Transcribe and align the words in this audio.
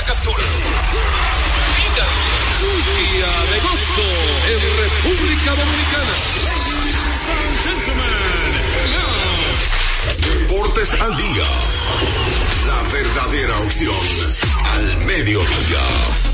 La 0.00 0.06
captura. 0.06 0.44
Día 2.80 3.32
de 3.50 3.58
gozo 3.60 4.08
en 4.48 4.60
República 4.78 5.50
Dominicana. 5.54 6.14
Gentlemen, 7.64 8.50
Deportes 10.18 10.90
al 11.00 11.16
día. 11.16 11.48
La 12.66 12.82
verdadera 12.92 13.58
opción 13.60 14.06
al 14.64 14.96
mediodía. 15.06 16.29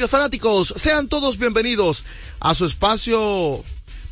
Amigos 0.00 0.10
fanáticos, 0.12 0.72
sean 0.76 1.08
todos 1.08 1.36
bienvenidos 1.36 2.04
a 2.40 2.54
su 2.54 2.64
espacio 2.64 3.62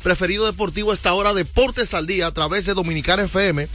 preferido 0.03 0.45
deportivo 0.45 0.93
esta 0.93 1.15
hora 1.15 1.33
Deportes 1.33 1.95
al 1.95 2.05
Día 2.05 2.27
a 2.27 2.31
través 2.31 2.67
de 2.67 2.75
Dominicana 2.75 3.23
FM 3.23 3.67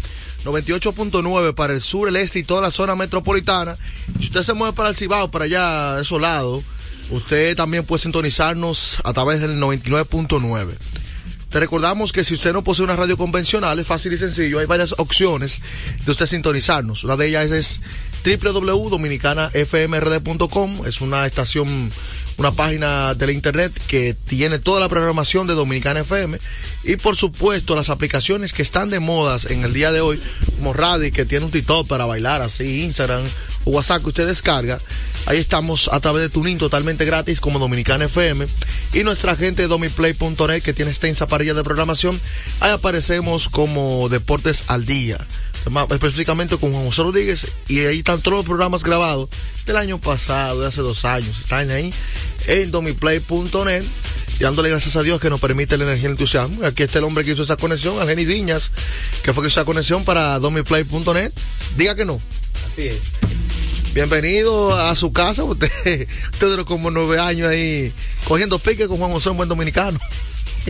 98.9 0.44 1.54
para 1.54 1.72
el 1.72 1.80
sur, 1.80 2.08
el 2.08 2.14
este 2.14 2.38
y 2.38 2.44
toda 2.44 2.60
la 2.62 2.70
zona 2.70 2.94
metropolitana. 2.94 3.76
Si 4.20 4.26
usted 4.26 4.42
se 4.42 4.52
mueve 4.52 4.76
para 4.76 4.90
el 4.90 4.94
Cibao, 4.94 5.32
para 5.32 5.46
allá, 5.46 6.00
esos 6.00 6.20
lados, 6.20 6.62
usted 7.10 7.56
también 7.56 7.84
puede 7.84 8.02
sintonizarnos 8.02 8.98
a 9.02 9.12
través 9.12 9.40
del 9.40 9.58
99.9. 9.58 10.68
Te 11.50 11.58
recordamos 11.58 12.12
que 12.12 12.22
si 12.22 12.34
usted 12.34 12.52
no 12.52 12.62
posee 12.62 12.84
una 12.84 12.94
radio 12.94 13.16
convencional, 13.16 13.76
es 13.80 13.88
fácil 13.88 14.12
y 14.12 14.18
sencillo. 14.18 14.60
Hay 14.60 14.66
varias 14.66 14.94
opciones 14.98 15.62
de 16.04 16.12
usted 16.12 16.26
sintonizarnos. 16.26 17.02
Una 17.02 17.16
de 17.16 17.26
ellas 17.26 17.50
es 17.50 17.80
www.dominicanafmrd.com. 18.24 20.86
Es 20.86 21.00
una 21.00 21.26
estación, 21.26 21.90
una 22.38 22.52
página 22.52 23.14
de 23.14 23.26
la 23.26 23.32
internet 23.32 23.72
que 23.86 24.14
tiene 24.14 24.58
toda 24.58 24.80
la 24.80 24.88
programación 24.88 25.46
de 25.46 25.54
Dominicana 25.54 26.00
FM. 26.00 26.38
Y 26.84 26.96
por 26.96 27.16
supuesto, 27.16 27.74
las 27.74 27.90
aplicaciones 27.90 28.52
que 28.52 28.62
están 28.62 28.90
de 28.90 29.00
modas 29.00 29.46
en 29.46 29.64
el 29.64 29.72
día 29.72 29.92
de 29.92 30.00
hoy, 30.00 30.20
como 30.56 30.72
Radi, 30.72 31.12
que 31.12 31.24
tiene 31.24 31.44
un 31.44 31.50
TikTok 31.50 31.86
para 31.86 32.06
bailar 32.06 32.42
así, 32.42 32.82
Instagram 32.82 33.22
o 33.64 33.70
WhatsApp 33.70 34.02
que 34.02 34.08
usted 34.08 34.26
descarga. 34.26 34.78
Ahí 35.26 35.38
estamos 35.38 35.88
a 35.92 36.00
través 36.00 36.22
de 36.22 36.28
Tuning 36.28 36.58
totalmente 36.58 37.04
gratis 37.04 37.40
como 37.40 37.58
Dominicana 37.58 38.04
FM 38.04 38.46
y 38.92 39.04
nuestra 39.04 39.36
gente 39.36 39.62
de 39.62 39.68
domiplay.net 39.68 40.62
que 40.62 40.74
tiene 40.74 40.90
extensa 40.90 41.26
parrilla 41.26 41.54
de 41.54 41.64
programación. 41.64 42.20
Ahí 42.60 42.72
aparecemos 42.72 43.48
como 43.48 44.08
Deportes 44.10 44.64
al 44.68 44.84
Día, 44.84 45.18
más 45.70 45.90
específicamente 45.90 46.56
con 46.58 46.72
Juan 46.72 46.84
José 46.86 47.02
Rodríguez 47.02 47.46
y 47.68 47.80
ahí 47.80 47.98
están 47.98 48.20
todos 48.20 48.38
los 48.38 48.46
programas 48.46 48.82
grabados 48.82 49.28
del 49.66 49.76
año 49.76 49.98
pasado, 49.98 50.60
de 50.60 50.68
hace 50.68 50.80
dos 50.80 51.04
años. 51.04 51.38
Están 51.38 51.70
ahí 51.70 51.92
en 52.46 52.70
domiplay.net 52.70 53.84
y 54.38 54.42
dándole 54.42 54.70
gracias 54.70 54.96
a 54.96 55.02
Dios 55.02 55.20
que 55.20 55.30
nos 55.30 55.40
permite 55.40 55.76
la 55.78 55.84
energía 55.84 56.04
y 56.04 56.06
el 56.06 56.12
entusiasmo. 56.12 56.64
Aquí 56.66 56.82
está 56.82 56.98
el 56.98 57.04
hombre 57.04 57.24
que 57.24 57.32
hizo 57.32 57.42
esa 57.42 57.56
conexión, 57.56 57.98
Argeni 57.98 58.24
Viñas, 58.24 58.70
que 59.22 59.32
fue 59.32 59.42
que 59.42 59.48
hizo 59.48 59.60
esa 59.60 59.66
conexión 59.66 60.04
para 60.04 60.38
domiplay.net. 60.38 61.32
Diga 61.76 61.94
que 61.94 62.04
no. 62.04 62.20
Así 62.66 62.88
es. 62.88 62.98
Bienvenido 63.94 64.76
a 64.76 64.94
su 64.96 65.12
casa. 65.12 65.44
Usted, 65.44 65.70
usted 66.32 66.46
duró 66.48 66.64
como 66.66 66.90
nueve 66.90 67.20
años 67.20 67.48
ahí 67.48 67.92
cogiendo 68.24 68.58
pique 68.58 68.88
con 68.88 68.98
Juan 68.98 69.12
José, 69.12 69.30
un 69.30 69.36
buen 69.36 69.48
dominicano. 69.48 69.98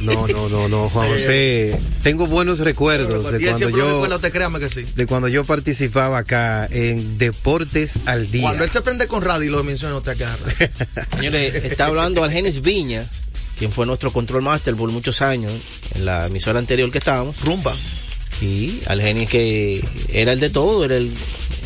No, 0.02 0.26
no, 0.26 0.48
no, 0.48 0.68
no, 0.68 0.88
Juan 0.88 1.08
José. 1.08 1.78
Tengo 2.02 2.26
buenos 2.26 2.58
recuerdos 2.58 3.30
de 3.32 3.40
cuando 3.40 3.70
yo 3.70 4.20
créame 4.32 4.58
que 4.58 4.68
sí. 4.68 4.84
de 4.94 5.06
cuando 5.06 5.28
yo 5.28 5.44
participaba 5.44 6.18
acá 6.18 6.66
en 6.70 7.18
Deportes 7.18 8.00
al 8.06 8.30
Día. 8.30 8.42
Cuando 8.42 8.64
él 8.64 8.70
se 8.70 8.82
prende 8.82 9.06
con 9.06 9.22
radio 9.22 9.48
y 9.48 9.52
lo 9.52 9.62
menciona 9.62 9.96
usted 9.96 10.12
acá. 10.12 10.36
Señores, 11.16 11.54
está 11.64 11.86
hablando 11.86 12.24
Argenis 12.24 12.60
Viña, 12.60 13.08
quien 13.58 13.70
fue 13.70 13.86
nuestro 13.86 14.12
control 14.12 14.42
master 14.42 14.74
por 14.74 14.90
muchos 14.90 15.22
años 15.22 15.52
en 15.94 16.04
la 16.04 16.26
emisora 16.26 16.58
anterior 16.58 16.90
que 16.90 16.98
estábamos. 16.98 17.40
Rumba. 17.42 17.74
Y 18.40 18.80
Argenis 18.86 19.28
que 19.28 19.84
era 20.12 20.32
el 20.32 20.40
de 20.40 20.50
todo, 20.50 20.84
era 20.84 20.96
el, 20.96 21.10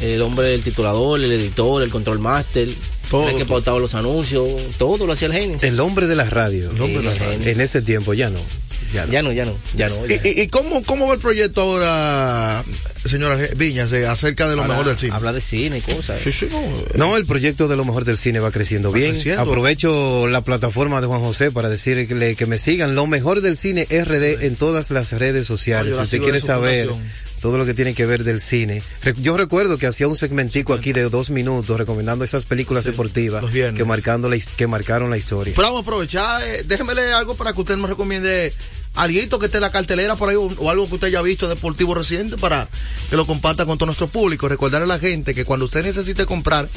el 0.02 0.20
hombre 0.20 0.48
del 0.48 0.62
titulador, 0.62 1.18
el 1.18 1.32
editor, 1.32 1.82
el 1.82 1.90
control 1.90 2.18
master, 2.18 2.68
Todo. 3.10 3.28
el 3.28 3.36
que 3.36 3.44
pautaba 3.46 3.78
los 3.78 3.94
anuncios, 3.94 4.46
todo 4.78 5.06
lo 5.06 5.12
hacía 5.12 5.28
Argenis. 5.28 5.62
El 5.62 5.80
hombre 5.80 6.06
de 6.06 6.14
la 6.16 6.24
radio. 6.28 6.70
El 6.70 6.80
hombre 6.80 6.98
de 6.98 7.04
la 7.04 7.14
radio. 7.14 7.48
En 7.48 7.60
ese 7.60 7.82
tiempo 7.82 8.12
ya 8.14 8.30
no. 8.30 8.38
Ya 8.92 9.04
no. 9.06 9.12
Ya 9.12 9.22
no, 9.22 9.32
ya 9.32 9.44
no, 9.44 9.54
ya 9.76 9.88
no. 9.90 10.06
ya. 10.06 10.16
¿Y, 10.24 10.48
cómo, 10.48 10.82
cómo 10.82 11.06
va 11.06 11.14
el 11.14 11.20
proyecto 11.20 11.60
ahora, 11.60 12.64
señora 13.04 13.36
Viñas, 13.56 13.90
de- 13.90 14.06
acerca 14.06 14.48
de 14.48 14.56
lo 14.56 14.64
mejor 14.64 14.86
del 14.86 14.96
cine? 14.96 15.12
Habla 15.14 15.32
de 15.34 15.40
cine 15.42 15.78
y 15.78 15.80
cosas. 15.82 16.18
Sí, 16.22 16.32
sí, 16.32 16.48
no. 16.50 16.60
No, 16.94 17.16
el 17.18 17.26
proyecto 17.26 17.68
de 17.68 17.76
lo 17.76 17.84
mejor 17.84 18.04
del 18.06 18.16
cine 18.16 18.40
va 18.40 18.50
creciendo 18.50 18.90
bien. 18.90 19.10
creciendo. 19.12 19.42
Aprovecho 19.42 20.26
la 20.26 20.40
plataforma 20.42 21.02
de 21.02 21.06
Juan 21.06 21.20
José 21.20 21.50
para 21.50 21.68
decirle 21.68 22.34
que 22.34 22.46
me 22.46 22.58
sigan 22.58 22.94
lo 22.94 23.06
mejor 23.06 23.42
del 23.42 23.58
cine 23.58 23.86
RD 23.90 24.44
en 24.46 24.56
todas 24.56 24.90
las 24.90 25.12
redes 25.12 25.46
sociales. 25.46 25.96
Si 25.96 26.02
usted 26.02 26.22
quiere 26.22 26.40
saber. 26.40 26.88
Todo 27.38 27.58
lo 27.58 27.66
que 27.66 27.74
tiene 27.74 27.94
que 27.94 28.06
ver 28.06 28.24
del 28.24 28.40
cine. 28.40 28.82
Yo 29.20 29.36
recuerdo 29.36 29.78
que 29.78 29.86
hacía 29.86 30.08
un 30.08 30.16
segmentico 30.16 30.74
aquí 30.74 30.92
de 30.92 31.08
dos 31.08 31.30
minutos 31.30 31.78
recomendando 31.78 32.24
esas 32.24 32.44
películas 32.44 32.84
deportivas 32.84 33.44
que 33.52 33.84
marcando 33.84 34.28
la 34.28 34.38
que 34.56 34.66
marcaron 34.66 35.10
la 35.10 35.16
historia. 35.16 35.52
Pero 35.56 35.68
vamos 35.68 35.80
a 35.80 35.82
aprovechar, 35.82 36.42
eh, 36.46 36.62
déjeme 36.64 36.94
leer 36.94 37.12
algo 37.14 37.34
para 37.34 37.52
que 37.52 37.60
usted 37.60 37.76
me 37.76 37.88
recomiende 37.88 38.52
algo 38.98 39.38
que 39.38 39.46
esté 39.46 39.58
en 39.58 39.62
la 39.62 39.70
cartelera 39.70 40.16
por 40.16 40.28
ahí 40.28 40.36
o, 40.36 40.70
algo 40.70 40.88
que 40.88 40.96
usted 40.96 41.06
haya 41.06 41.22
visto 41.22 41.48
deportivo 41.48 41.94
reciente 41.94 42.36
para 42.36 42.68
que 43.08 43.16
lo 43.16 43.26
comparta 43.26 43.64
con 43.64 43.78
todo 43.78 43.86
nuestro 43.86 44.08
público. 44.08 44.48
Recordarle 44.48 44.86
a 44.86 44.88
la 44.88 44.98
gente 44.98 45.34
que 45.34 45.44
cuando 45.44 45.66
usted 45.66 45.84
necesite 45.84 46.26
comprar 46.26 46.68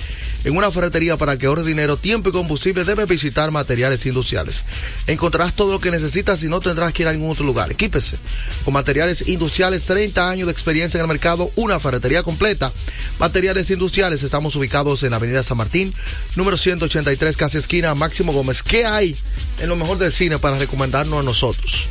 en 0.43 0.55
una 0.55 0.71
ferretería 0.71 1.17
para 1.17 1.37
que 1.37 1.47
ahorre 1.47 1.63
dinero, 1.63 1.97
tiempo 1.97 2.29
y 2.29 2.31
combustible, 2.31 2.83
debe 2.83 3.05
visitar 3.05 3.49
materiales 3.51 4.05
industriales. 4.05 4.63
Encontrarás 5.07 5.55
todo 5.55 5.73
lo 5.73 5.79
que 5.79 5.89
necesitas 5.89 6.43
y 6.43 6.47
no 6.47 6.59
tendrás 6.59 6.93
que 6.93 7.03
ir 7.03 7.07
a 7.07 7.13
ningún 7.13 7.31
otro 7.31 7.45
lugar. 7.45 7.71
Equípese 7.71 8.17
con 8.63 8.73
materiales 8.73 9.27
industriales, 9.27 9.85
30 9.85 10.29
años 10.29 10.47
de 10.47 10.51
experiencia 10.51 10.97
en 10.97 11.01
el 11.01 11.07
mercado, 11.07 11.51
una 11.55 11.79
ferretería 11.79 12.21
completa. 12.21 12.71
Materiales 13.19 13.69
industriales, 13.71 14.23
estamos 14.23 14.55
ubicados 14.55 15.03
en 15.03 15.11
la 15.11 15.15
Avenida 15.17 15.43
San 15.43 15.57
Martín, 15.57 15.93
número 16.35 16.57
183, 16.57 17.35
casi 17.37 17.57
esquina 17.57 17.95
Máximo 17.95 18.31
Gómez. 18.31 18.61
¿Qué 18.61 18.85
hay 18.85 19.15
en 19.59 19.69
lo 19.69 19.75
mejor 19.75 19.97
del 19.97 20.13
cine 20.13 20.37
para 20.37 20.57
recomendarnos 20.57 21.19
a 21.19 21.23
nosotros? 21.23 21.89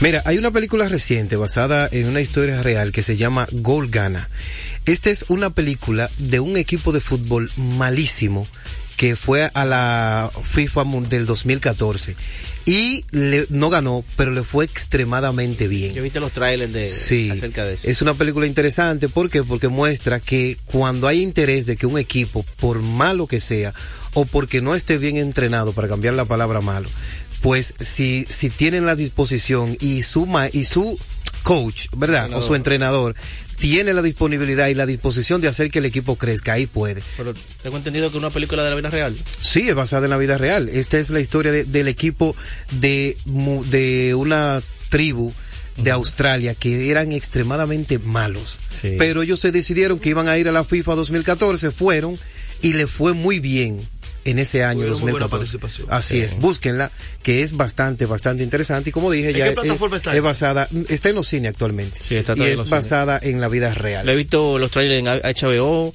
Mira, 0.00 0.22
hay 0.26 0.38
una 0.38 0.52
película 0.52 0.88
reciente 0.88 1.36
basada 1.36 1.88
en 1.90 2.06
una 2.06 2.20
historia 2.20 2.62
real 2.62 2.92
que 2.92 3.02
se 3.02 3.16
llama 3.16 3.48
Gol 3.50 3.88
Gana. 3.90 4.28
Esta 4.86 5.10
es 5.10 5.24
una 5.28 5.50
película 5.50 6.08
de 6.18 6.38
un 6.40 6.56
equipo 6.56 6.92
de 6.92 7.00
fútbol 7.00 7.50
malísimo 7.56 8.46
que 8.96 9.16
fue 9.16 9.48
a 9.54 9.64
la 9.64 10.30
FIFA 10.42 10.84
del 11.08 11.26
2014 11.26 12.16
y 12.64 13.04
le- 13.12 13.46
no 13.50 13.70
ganó, 13.70 14.04
pero 14.16 14.30
le 14.32 14.42
fue 14.42 14.64
extremadamente 14.64 15.68
bien. 15.68 15.94
Yo 15.94 16.02
viste 16.02 16.20
los 16.20 16.32
trailers 16.32 16.72
de 16.72 16.84
Sí, 16.86 17.30
acerca 17.30 17.64
de 17.64 17.74
eso. 17.74 17.88
es 17.88 18.02
una 18.02 18.14
película 18.14 18.46
interesante. 18.46 19.08
¿Por 19.08 19.30
qué? 19.30 19.42
Porque 19.42 19.68
muestra 19.68 20.20
que 20.20 20.56
cuando 20.66 21.06
hay 21.08 21.22
interés 21.22 21.66
de 21.66 21.76
que 21.76 21.86
un 21.86 21.98
equipo, 21.98 22.44
por 22.60 22.80
malo 22.82 23.26
que 23.26 23.40
sea, 23.40 23.72
o 24.14 24.24
porque 24.24 24.60
no 24.60 24.74
esté 24.74 24.98
bien 24.98 25.16
entrenado, 25.16 25.72
para 25.72 25.86
cambiar 25.86 26.14
la 26.14 26.24
palabra 26.24 26.60
malo, 26.60 26.88
pues 27.42 27.74
si, 27.80 28.26
si 28.28 28.50
tienen 28.50 28.86
la 28.86 28.96
disposición 28.96 29.76
y 29.80 30.02
su, 30.02 30.26
ma- 30.26 30.48
y 30.52 30.64
su 30.64 30.98
coach, 31.42 31.86
¿verdad? 31.96 32.32
O 32.34 32.42
su 32.42 32.54
entrenador, 32.54 33.14
tiene 33.58 33.92
la 33.94 34.02
disponibilidad 34.02 34.68
y 34.68 34.74
la 34.74 34.86
disposición 34.86 35.40
de 35.40 35.48
hacer 35.48 35.70
que 35.70 35.78
el 35.80 35.84
equipo 35.84 36.16
crezca, 36.16 36.52
ahí 36.52 36.66
puede. 36.66 37.02
Pero 37.16 37.34
tengo 37.62 37.76
entendido 37.76 38.10
que 38.10 38.16
es 38.16 38.22
una 38.22 38.30
película 38.30 38.62
de 38.64 38.70
la 38.70 38.76
vida 38.76 38.90
real. 38.90 39.16
Sí, 39.40 39.68
es 39.68 39.74
basada 39.74 40.06
en 40.06 40.10
la 40.10 40.16
vida 40.18 40.38
real. 40.38 40.68
Esta 40.68 40.98
es 40.98 41.10
la 41.10 41.20
historia 41.20 41.50
de- 41.52 41.64
del 41.64 41.88
equipo 41.88 42.36
de, 42.72 43.16
de 43.70 44.14
una 44.14 44.62
tribu 44.90 45.32
de 45.76 45.90
Australia 45.92 46.54
que 46.56 46.90
eran 46.90 47.12
extremadamente 47.12 47.98
malos. 48.00 48.58
Sí. 48.74 48.96
Pero 48.98 49.22
ellos 49.22 49.38
se 49.40 49.52
decidieron 49.52 49.98
que 50.00 50.08
iban 50.10 50.28
a 50.28 50.36
ir 50.38 50.48
a 50.48 50.52
la 50.52 50.64
FIFA 50.64 50.94
2014, 50.96 51.70
fueron 51.70 52.18
y 52.62 52.72
le 52.74 52.86
fue 52.88 53.12
muy 53.12 53.38
bien 53.38 53.80
en 54.24 54.38
ese 54.38 54.64
año 54.64 54.80
buena 54.80 54.92
2014. 54.92 55.28
participación. 55.30 55.86
Así 55.90 56.20
es, 56.20 56.38
búsquenla, 56.38 56.90
que 57.22 57.42
es 57.42 57.56
bastante, 57.56 58.06
bastante 58.06 58.42
interesante 58.42 58.90
y 58.90 58.92
como 58.92 59.10
dije 59.10 59.30
¿En 59.30 59.36
ya 59.36 59.44
qué 59.44 59.50
es- 59.50 59.54
plataforma 59.56 59.96
está 59.98 60.14
es 60.16 60.22
basada, 60.22 60.68
está 60.88 61.08
en 61.08 61.14
los 61.14 61.26
cines 61.26 61.50
actualmente. 61.50 61.96
Sí, 62.00 62.16
está 62.16 62.32
y 62.36 62.42
es 62.42 62.56
los 62.58 62.66
cines. 62.66 62.70
basada 62.70 63.18
en 63.22 63.40
la 63.40 63.48
vida 63.48 63.72
real. 63.74 64.04
Le 64.06 64.12
he 64.12 64.16
visto 64.16 64.58
los 64.58 64.70
trailers 64.70 64.98
en 65.00 65.06
HBO 65.06 65.92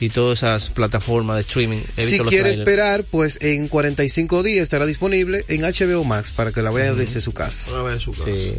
y 0.00 0.08
todas 0.08 0.38
esas 0.40 0.70
plataformas 0.70 1.36
de 1.36 1.42
streaming. 1.42 1.78
He 1.96 2.02
Si 2.02 2.06
visto 2.12 2.24
los 2.24 2.30
quiere 2.30 2.42
trailers. 2.44 2.58
esperar, 2.58 3.04
pues 3.04 3.38
en 3.42 3.68
45 3.68 4.42
días 4.42 4.62
estará 4.64 4.86
disponible 4.86 5.44
en 5.48 5.62
HBO 5.62 6.02
Max 6.04 6.32
para 6.32 6.50
que 6.52 6.62
la 6.62 6.70
vea 6.70 6.94
desde 6.94 7.20
su 7.20 7.32
casa. 7.32 7.70
Vez 7.82 7.94
en 7.94 8.00
su 8.00 8.12
casa. 8.12 8.24
Sí. 8.26 8.54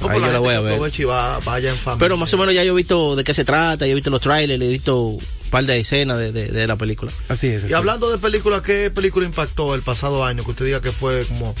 No, 0.00 0.08
Ahí 0.10 0.16
pero 0.16 0.26
yo 0.26 0.32
la 0.32 0.38
voy 0.38 0.54
a 0.54 0.60
ver. 0.60 0.78
va- 1.08 1.40
vaya 1.40 1.70
en 1.70 1.76
familia. 1.76 1.98
Pero 2.04 2.16
más 2.18 2.32
o 2.34 2.38
menos 2.38 2.54
ya 2.54 2.62
yo 2.62 2.72
he 2.72 2.76
visto 2.76 3.16
de 3.16 3.24
qué 3.24 3.32
se 3.34 3.44
trata, 3.44 3.86
yo 3.86 3.92
he 3.92 3.94
visto 3.94 4.10
los 4.10 4.20
trailers, 4.20 4.62
he 4.62 4.68
visto 4.68 5.16
par 5.50 5.64
de 5.64 5.78
escenas 5.78 6.18
de, 6.18 6.32
de, 6.32 6.48
de 6.48 6.66
la 6.66 6.76
película. 6.76 7.10
Así 7.28 7.48
es. 7.48 7.64
así 7.64 7.72
Y 7.72 7.74
hablando 7.74 8.10
de 8.10 8.18
películas, 8.18 8.62
¿qué 8.62 8.90
película 8.90 9.26
impactó 9.26 9.74
el 9.74 9.82
pasado 9.82 10.24
año? 10.24 10.44
Que 10.44 10.50
usted 10.50 10.64
diga 10.64 10.80
que 10.80 10.92
fue 10.92 11.24
como... 11.26 11.54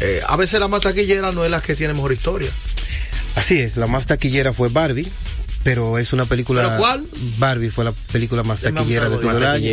eh, 0.00 0.20
a 0.26 0.36
veces 0.36 0.60
la 0.60 0.68
más 0.68 0.82
taquillera 0.82 1.32
no 1.32 1.44
es 1.44 1.50
la 1.50 1.60
que 1.60 1.74
tiene 1.74 1.94
mejor 1.94 2.12
historia. 2.12 2.50
Así 3.34 3.58
es, 3.58 3.76
la 3.76 3.86
más 3.86 4.06
taquillera 4.06 4.52
fue 4.52 4.68
Barbie, 4.68 5.08
pero 5.64 5.98
es 5.98 6.12
una 6.12 6.24
película... 6.24 6.62
¿Pero 6.62 6.76
cuál? 6.78 7.06
Barbie 7.38 7.70
fue 7.70 7.84
la 7.84 7.92
película 8.12 8.42
más 8.42 8.60
taquillera 8.60 9.08
de 9.08 9.16
todo 9.18 9.36
el 9.36 9.44
año. 9.44 9.70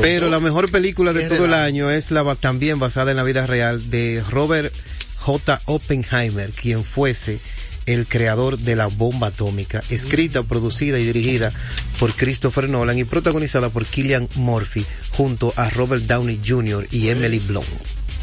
Pero 0.00 0.30
la 0.30 0.38
mejor 0.38 0.70
película 0.70 1.12
de 1.12 1.22
¿Qué 1.22 1.34
todo 1.34 1.46
el 1.46 1.54
año 1.54 1.90
es 1.90 2.10
la 2.10 2.34
también 2.36 2.78
basada 2.78 3.10
en 3.10 3.16
la 3.16 3.24
vida 3.24 3.46
real 3.46 3.90
de 3.90 4.22
Robert 4.30 4.72
J. 5.18 5.60
Oppenheimer, 5.66 6.50
quien 6.50 6.84
fuese 6.84 7.40
el 7.86 8.06
creador 8.06 8.58
de 8.58 8.76
la 8.76 8.86
bomba 8.86 9.28
atómica, 9.28 9.82
escrita, 9.90 10.42
producida 10.42 10.98
y 10.98 11.04
dirigida 11.04 11.52
por 11.98 12.14
Christopher 12.14 12.68
Nolan 12.68 12.98
y 12.98 13.04
protagonizada 13.04 13.68
por 13.70 13.84
Killian 13.86 14.28
Murphy 14.36 14.84
junto 15.16 15.52
a 15.56 15.68
Robert 15.70 16.04
Downey 16.04 16.40
Jr. 16.46 16.86
y 16.90 17.08
Emily 17.08 17.38
Blunt. 17.40 17.66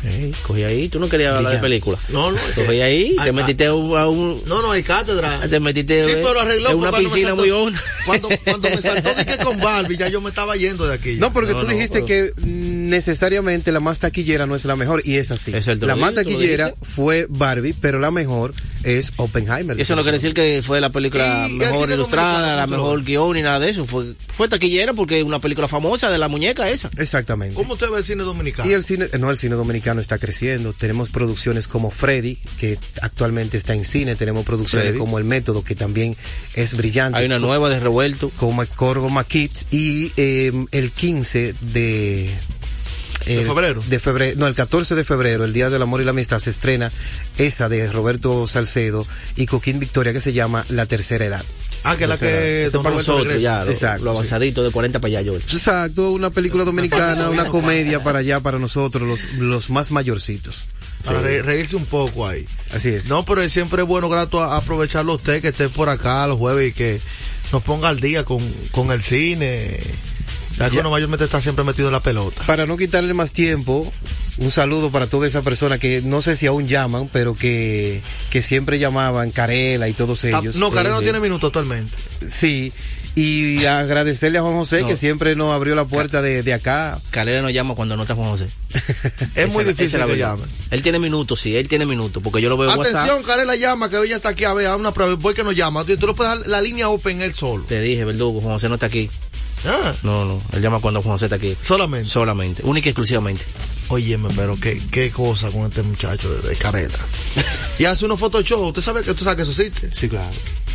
Ey, 0.01 0.33
cogí 0.47 0.63
ahí, 0.63 0.87
tú 0.87 0.97
no 0.97 1.09
querías 1.09 1.33
hablar 1.35 1.51
de 1.51 1.57
película. 1.57 1.97
No, 2.07 2.31
no. 2.31 2.37
Cogí 2.55 2.79
ahí, 2.79 3.17
te 3.21 3.33
metiste 3.33 3.65
a 3.65 3.73
un, 3.73 3.97
a 3.97 4.07
un- 4.07 4.41
No, 4.45 4.61
no, 4.61 4.71
hay 4.71 4.81
cátedra. 4.81 5.41
te 5.49 5.59
metiste 5.59 6.01
Sí, 6.05 6.11
pero 6.23 6.39
arregló 6.39 6.69
en 6.69 6.77
una 6.77 6.89
cuando 6.89 7.09
me 7.09 7.13
piscina 7.15 7.29
saltó- 7.31 7.41
muy 7.41 7.51
honda. 7.51 7.79
Cuando, 8.05 8.29
cuando 8.45 8.69
me 8.69 8.81
saltó 8.81 9.09
que 9.25 9.37
con 9.43 9.57
Barbie, 9.59 9.97
ya 9.97 10.07
yo 10.07 10.21
me 10.21 10.29
estaba 10.29 10.55
yendo 10.55 10.87
de 10.87 10.93
aquí. 10.93 11.15
No, 11.15 11.33
porque 11.33 11.51
No, 11.51 11.59
tú 11.59 11.65
no, 11.65 11.73
dijiste 11.73 12.01
pero- 12.03 12.33
que 12.33 12.41
necesariamente 12.89 13.71
la 13.71 13.79
más 13.79 13.99
taquillera 13.99 14.45
no 14.45 14.55
es 14.55 14.65
la 14.65 14.75
mejor 14.75 15.01
y 15.05 15.15
es 15.15 15.31
así. 15.31 15.55
Es 15.55 15.67
el 15.67 15.79
la 15.79 15.95
más 15.95 16.13
taquillera 16.13 16.73
fue 16.81 17.27
Barbie, 17.29 17.73
pero 17.79 17.99
la 17.99 18.11
mejor 18.11 18.53
es 18.83 19.13
Oppenheimer. 19.17 19.77
Y 19.77 19.81
eso 19.81 19.95
no 19.95 20.03
quiere 20.03 20.17
decir 20.17 20.33
que 20.33 20.61
fue 20.63 20.81
la 20.81 20.89
película 20.89 21.47
Y 21.49 21.53
el 21.53 21.57
mejor 21.57 21.91
ilustrada, 21.91 22.55
la 22.55 22.67
mejor 22.67 23.03
guion 23.03 23.33
ni 23.33 23.41
nada 23.41 23.59
de 23.59 23.69
eso. 23.69 23.85
Fue, 23.85 24.13
fue 24.27 24.47
taquillera 24.47 24.93
porque 24.93 25.19
es 25.19 25.25
una 25.25 25.39
película 25.39 25.67
famosa 25.67 26.09
de 26.09 26.17
la 26.17 26.27
muñeca 26.27 26.69
esa. 26.69 26.89
Exactamente. 26.97 27.55
¿Cómo 27.55 27.73
usted 27.73 27.89
ve 27.89 27.99
el 27.99 28.03
cine 28.03 28.23
dominicano? 28.23 28.69
Y 28.69 28.73
el 28.73 28.83
cine, 28.83 29.07
no, 29.19 29.31
el 29.31 29.37
cine 29.37 29.55
dominicano 29.55 30.01
está 30.01 30.17
creciendo. 30.17 30.73
Tenemos 30.73 31.09
producciones 31.09 31.67
como 31.67 31.91
Freddy, 31.91 32.37
que 32.59 32.77
actualmente 33.01 33.57
está 33.57 33.73
en 33.73 33.85
cine. 33.85 34.15
Tenemos 34.15 34.45
producciones 34.45 34.89
Freddy. 34.89 34.99
como 34.99 35.17
El 35.17 35.25
Método, 35.25 35.63
que 35.63 35.75
también 35.75 36.15
es 36.55 36.75
brillante. 36.77 37.19
Hay 37.19 37.25
una 37.25 37.39
nueva 37.39 37.69
de 37.69 37.79
Revuelto. 37.79 38.31
Como 38.37 38.65
Corgoma 38.65 39.23
Kids. 39.23 39.67
Y 39.71 40.11
eh, 40.17 40.51
el 40.71 40.91
15 40.91 41.55
de... 41.61 42.29
el- 43.37 43.45
febrero? 43.47 43.83
De 43.87 43.99
febrero, 43.99 44.35
no, 44.39 44.47
el 44.47 44.55
14 44.55 44.95
de 44.95 45.03
febrero, 45.03 45.45
el 45.45 45.53
Día 45.53 45.69
del 45.69 45.81
Amor 45.81 46.01
y 46.01 46.05
la 46.05 46.11
Amistad, 46.11 46.39
se 46.39 46.49
estrena 46.49 46.91
esa 47.37 47.69
de 47.69 47.91
Roberto 47.91 48.47
Salcedo 48.47 49.05
y 49.35 49.45
Coquín 49.45 49.79
Victoria 49.79 50.13
que 50.13 50.21
se 50.21 50.33
llama 50.33 50.65
La 50.69 50.85
Tercera 50.85 51.25
Edad. 51.25 51.43
Ah, 51.83 51.95
que 51.95 52.03
es 52.03 52.09
la 52.09 52.17
que 52.17 52.69
Don 52.73 52.83
para 52.83 52.93
Roberto 52.95 53.13
nosotros 53.19 53.41
ya, 53.41 53.63
lo, 53.63 53.71
Exacto, 53.71 54.03
lo 54.05 54.11
sí. 54.13 54.17
avanzadito 54.19 54.63
de 54.63 54.71
40 54.71 54.99
para 54.99 55.07
allá, 55.09 55.21
yo. 55.21 55.35
Exacto, 55.35 56.11
una 56.11 56.29
película 56.29 56.65
dominicana, 56.65 57.29
una 57.29 57.45
comedia 57.45 58.03
para 58.03 58.19
allá, 58.19 58.41
para 58.41 58.59
nosotros, 58.59 59.07
los, 59.07 59.31
los 59.35 59.69
más 59.69 59.91
mayorcitos. 59.91 60.65
Para 61.05 61.21
re- 61.21 61.41
reírse 61.41 61.77
un 61.77 61.85
poco 61.85 62.27
ahí. 62.27 62.45
Así 62.73 62.89
es. 62.89 63.07
No, 63.07 63.23
pero 63.23 63.47
siempre 63.47 63.83
es 63.83 63.87
bueno, 63.87 64.09
grato, 64.09 64.43
a- 64.43 64.57
aprovecharlo 64.57 65.13
usted 65.13 65.41
que 65.41 65.47
esté 65.49 65.69
por 65.69 65.87
acá 65.87 66.27
los 66.27 66.37
jueves 66.37 66.71
y 66.71 66.73
que 66.73 66.99
nos 67.53 67.63
ponga 67.63 67.87
al 67.87 68.01
día 68.01 68.25
con, 68.25 68.39
con 68.71 68.91
el 68.91 69.01
cine. 69.01 69.79
Ya 70.59 70.69
que 70.83 70.89
mayormente 70.89 71.25
está 71.25 71.41
siempre 71.41 71.63
metido 71.63 71.87
en 71.87 71.93
la 71.93 71.99
pelota. 72.01 72.41
Para 72.45 72.65
no 72.65 72.75
quitarle 72.77 73.13
más 73.13 73.31
tiempo, 73.31 73.91
un 74.37 74.51
saludo 74.51 74.91
para 74.91 75.07
toda 75.07 75.25
esa 75.27 75.41
persona 75.41 75.77
que 75.79 76.01
no 76.03 76.19
sé 76.21 76.35
si 76.35 76.47
aún 76.47 76.67
llaman, 76.67 77.09
pero 77.13 77.33
que, 77.35 78.01
que 78.29 78.41
siempre 78.41 78.77
llamaban, 78.79 79.31
Carela 79.31 79.87
y 79.87 79.93
todos 79.93 80.25
Ah, 80.25 80.39
ellos. 80.41 80.57
no, 80.57 80.71
Carrera 80.71 80.95
no 80.95 81.01
Eh, 81.01 81.03
tiene 81.05 81.19
minuto 81.19 81.47
actualmente. 81.47 81.91
Sí, 82.27 82.73
y 83.15 83.65
agradecerle 83.65 84.37
a 84.37 84.41
Juan 84.41 84.53
José 84.53 84.81
No. 84.81 84.87
que 84.87 84.95
siempre 84.95 85.35
nos 85.35 85.53
abrió 85.53 85.75
la 85.75 85.85
puerta 85.85 86.21
de, 86.21 86.43
de 86.43 86.53
acá. 86.53 86.99
Calera 87.09 87.41
nos 87.41 87.51
llama 87.53 87.73
cuando 87.75 87.95
no 87.97 88.03
está 88.03 88.15
Juan 88.15 88.29
José. 88.29 88.47
Es 89.35 89.51
muy 89.51 89.63
Esa- 89.63 89.73
difícil 89.73 90.05
que 90.05 90.17
llamen. 90.17 90.45
Él 90.71 90.81
tiene 90.83 90.99
minutos, 90.99 91.39
sí, 91.41 91.55
él 91.55 91.67
tiene 91.67 91.85
minutos, 91.85 92.21
porque 92.21 92.41
yo 92.41 92.49
lo 92.49 92.57
veo 92.57 92.71
en 92.71 92.77
WhatsApp. 92.77 92.95
Atención, 92.97 93.23
Carela 93.23 93.55
llama, 93.55 93.89
que 93.89 93.97
hoy 93.97 94.09
ya 94.09 94.17
está 94.17 94.29
aquí 94.29 94.43
a 94.45 94.53
ver, 94.53 94.67
a 94.67 94.75
una 94.75 94.93
prueba. 94.93 95.15
Voy 95.15 95.33
que 95.33 95.43
nos 95.43 95.55
llama. 95.55 95.83
Tú, 95.85 95.97
tú 95.97 96.07
le 96.07 96.13
puedes 96.13 96.37
dar 96.37 96.47
la 96.47 96.61
línea 96.61 96.89
open 96.89 97.21
él 97.21 97.33
solo. 97.33 97.63
Te 97.63 97.81
dije, 97.81 98.05
verdugo, 98.05 98.39
Juan 98.41 98.53
José 98.53 98.69
no 98.69 98.75
está 98.75 98.85
aquí. 98.85 99.09
Ah, 99.65 99.93
No, 100.03 100.25
no, 100.25 100.41
él 100.53 100.61
llama 100.61 100.79
cuando 100.79 101.01
Juan 101.01 101.17
está 101.21 101.35
aquí. 101.35 101.55
solamente. 101.61 102.07
Solamente, 102.07 102.61
única 102.65 102.87
y 102.89 102.91
exclusivamente. 102.91 103.45
Óyeme, 103.89 104.29
pero 104.35 104.55
qué, 104.59 104.79
qué 104.91 105.09
cosa 105.11 105.49
con 105.49 105.65
este 105.65 105.81
muchacho 105.83 106.29
de, 106.31 106.49
de 106.49 106.55
Carela. 106.55 106.97
y 107.79 107.85
hace 107.85 108.05
unos 108.05 108.19
Photoshop. 108.19 108.61
Usted 108.67 108.81
sabe 108.81 109.01
que 109.03 109.11
usted 109.11 109.23
sabe 109.23 109.35
que 109.37 109.41
eso 109.49 109.51
existe. 109.61 109.89
Sí, 109.93 110.07
claro. 110.07 110.29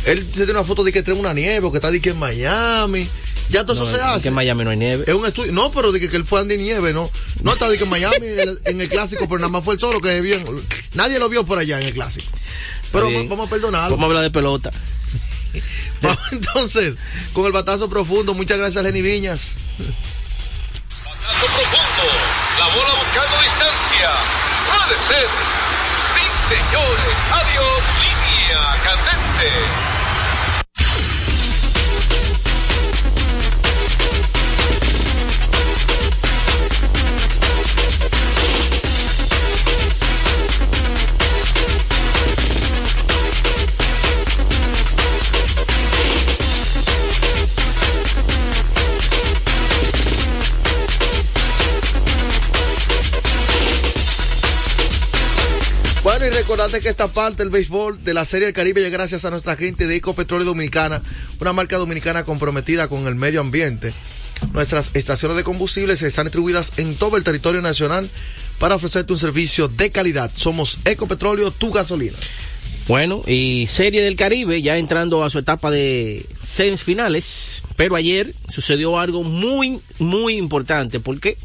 Él 0.05 0.19
se 0.21 0.43
tiene 0.45 0.51
una 0.51 0.63
foto 0.63 0.83
de 0.83 0.91
que 0.91 1.01
trae 1.01 1.15
una 1.17 1.33
nieve 1.33 1.65
o 1.65 1.71
que 1.71 1.77
está 1.77 1.89
de 1.91 1.99
que 2.01 2.09
en 2.11 2.19
Miami. 2.19 3.07
Ya 3.49 3.63
todo 3.65 3.75
No, 3.75 3.83
eso 3.87 3.95
se 3.95 4.01
hace. 4.01 4.23
que 4.23 4.27
en 4.29 4.33
Miami 4.35 4.63
no 4.65 4.69
hay 4.71 4.77
nieve. 4.77 5.05
Es 5.07 5.13
un 5.15 5.25
estudio. 5.25 5.51
No, 5.53 5.71
pero 5.71 5.91
de 5.91 5.99
que, 5.99 6.09
que 6.09 6.17
él 6.17 6.25
fue 6.25 6.41
Andy 6.41 6.57
Nieve, 6.57 6.93
no. 6.93 7.09
No 7.41 7.53
está 7.53 7.69
de 7.69 7.77
que 7.77 7.85
en 7.85 7.89
Miami, 7.89 8.17
en 8.27 8.39
el, 8.39 8.59
en 8.65 8.81
el 8.81 8.89
clásico, 8.89 9.25
pero 9.27 9.37
nada 9.39 9.49
más 9.49 9.63
fue 9.63 9.75
el 9.75 9.79
solo 9.79 9.99
que 10.01 10.19
vio. 10.21 10.35
en- 10.35 10.61
Nadie 10.93 11.17
lo 11.19 11.29
vio 11.29 11.45
por 11.45 11.57
allá 11.57 11.79
en 11.79 11.87
el 11.87 11.93
clásico. 11.93 12.27
Pero 12.91 13.07
bien. 13.07 13.29
vamos 13.29 13.47
a 13.47 13.49
perdonarlo. 13.49 13.91
Vamos 13.95 14.03
a 14.03 14.07
hablar 14.07 14.23
de 14.23 14.31
pelota. 14.31 14.71
Vamos, 16.01 16.19
entonces, 16.31 16.95
con 17.33 17.45
el 17.45 17.51
batazo 17.51 17.89
profundo, 17.89 18.33
muchas 18.33 18.57
gracias, 18.57 18.83
Lenny 18.83 19.01
Viñas. 19.01 19.53
Batazo 21.05 21.45
profundo. 21.47 22.03
La 22.59 22.67
bola 22.67 22.93
buscando 22.95 23.41
distancia. 23.41 24.11
Puede 24.71 24.95
ser. 25.07 25.27
Sí, 26.15 26.55
señores. 26.55 27.15
Adiós. 27.31 27.83
Línea 28.01 28.61
candente. 28.83 30.04
Que 56.65 56.89
esta 56.89 57.07
parte 57.07 57.43
del 57.43 57.51
béisbol 57.51 58.03
de 58.03 58.15
la 58.15 58.25
Serie 58.25 58.47
del 58.47 58.55
Caribe 58.55 58.81
llega 58.81 58.97
gracias 58.97 59.23
a 59.23 59.29
nuestra 59.29 59.55
gente 59.55 59.85
de 59.85 59.95
Ecopetróleo 59.97 60.45
Dominicana, 60.45 60.99
una 61.39 61.53
marca 61.53 61.77
dominicana 61.77 62.23
comprometida 62.23 62.87
con 62.87 63.07
el 63.07 63.13
medio 63.13 63.39
ambiente. 63.39 63.93
Nuestras 64.51 64.89
estaciones 64.95 65.37
de 65.37 65.43
combustibles 65.43 66.01
están 66.01 66.25
distribuidas 66.25 66.73
en 66.77 66.95
todo 66.95 67.17
el 67.17 67.23
territorio 67.23 67.61
nacional 67.61 68.09
para 68.57 68.75
ofrecerte 68.75 69.13
un 69.13 69.19
servicio 69.19 69.67
de 69.67 69.91
calidad. 69.91 70.31
Somos 70.35 70.79
Ecopetróleo, 70.85 71.51
tu 71.51 71.71
gasolina. 71.71 72.17
Bueno, 72.87 73.21
y 73.27 73.67
Serie 73.67 74.01
del 74.01 74.15
Caribe 74.15 74.61
ya 74.61 74.77
entrando 74.77 75.23
a 75.23 75.29
su 75.29 75.37
etapa 75.37 75.69
de 75.69 76.25
semifinales, 76.41 77.61
pero 77.77 77.95
ayer 77.95 78.33
sucedió 78.49 78.99
algo 78.99 79.23
muy, 79.23 79.79
muy 79.99 80.35
importante, 80.37 80.99
porque 80.99 81.37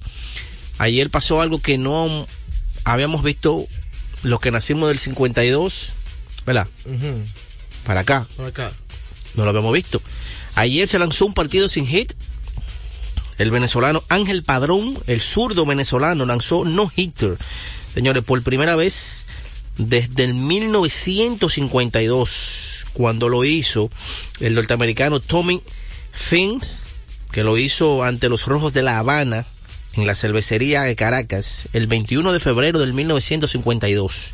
ayer 0.78 1.10
pasó 1.10 1.42
algo 1.42 1.60
que 1.60 1.76
no 1.76 2.26
habíamos 2.84 3.22
visto 3.22 3.68
los 4.22 4.40
que 4.40 4.50
nacimos 4.50 4.88
del 4.88 4.98
52, 4.98 5.92
¿verdad? 6.46 6.66
Para 7.84 8.00
acá, 8.00 8.26
Por 8.36 8.46
acá. 8.46 8.72
no 9.34 9.44
lo 9.44 9.50
habíamos 9.50 9.72
visto. 9.72 10.02
Ayer 10.54 10.86
se 10.88 10.98
lanzó 10.98 11.26
un 11.26 11.34
partido 11.34 11.68
sin 11.68 11.86
hit. 11.86 12.12
El 13.38 13.50
venezolano 13.50 14.02
Ángel 14.08 14.42
Padrón, 14.42 14.98
el 15.06 15.20
zurdo 15.22 15.64
venezolano, 15.64 16.26
lanzó 16.26 16.64
no 16.64 16.90
hitter. 16.94 17.38
Señores, 17.94 18.22
por 18.22 18.42
primera 18.42 18.76
vez 18.76 19.24
desde 19.78 20.24
el 20.24 20.34
1952 20.34 22.86
cuando 22.92 23.30
lo 23.30 23.44
hizo 23.44 23.90
el 24.40 24.54
norteamericano 24.54 25.20
Tommy 25.20 25.62
Finks, 26.12 26.80
que 27.32 27.42
lo 27.44 27.56
hizo 27.56 28.02
ante 28.02 28.28
los 28.28 28.44
Rojos 28.46 28.74
de 28.74 28.82
La 28.82 28.98
Habana 28.98 29.46
en 29.94 30.06
la 30.06 30.14
cervecería 30.14 30.82
de 30.82 30.96
Caracas 30.96 31.68
el 31.72 31.86
21 31.86 32.32
de 32.32 32.40
febrero 32.40 32.78
del 32.78 32.92
1952. 32.92 34.30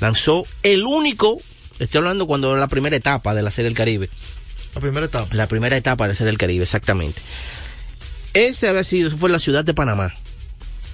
Lanzó 0.00 0.46
el 0.62 0.84
único, 0.84 1.40
estoy 1.78 1.98
hablando 1.98 2.26
cuando 2.26 2.50
era 2.50 2.60
la 2.60 2.68
primera 2.68 2.96
etapa 2.96 3.34
de 3.34 3.42
la 3.42 3.50
Serie 3.50 3.68
del 3.68 3.76
Caribe, 3.76 4.08
La 4.74 4.80
primera 4.80 5.06
etapa. 5.06 5.34
la 5.34 5.46
primera 5.46 5.76
etapa 5.76 6.04
de 6.04 6.08
la 6.08 6.14
Serie 6.14 6.30
del 6.30 6.38
Caribe, 6.38 6.64
exactamente. 6.64 7.20
Ese 8.34 8.68
había 8.68 8.84
sido, 8.84 9.10
fue 9.10 9.30
la 9.30 9.38
ciudad 9.38 9.64
de 9.64 9.74
Panamá. 9.74 10.14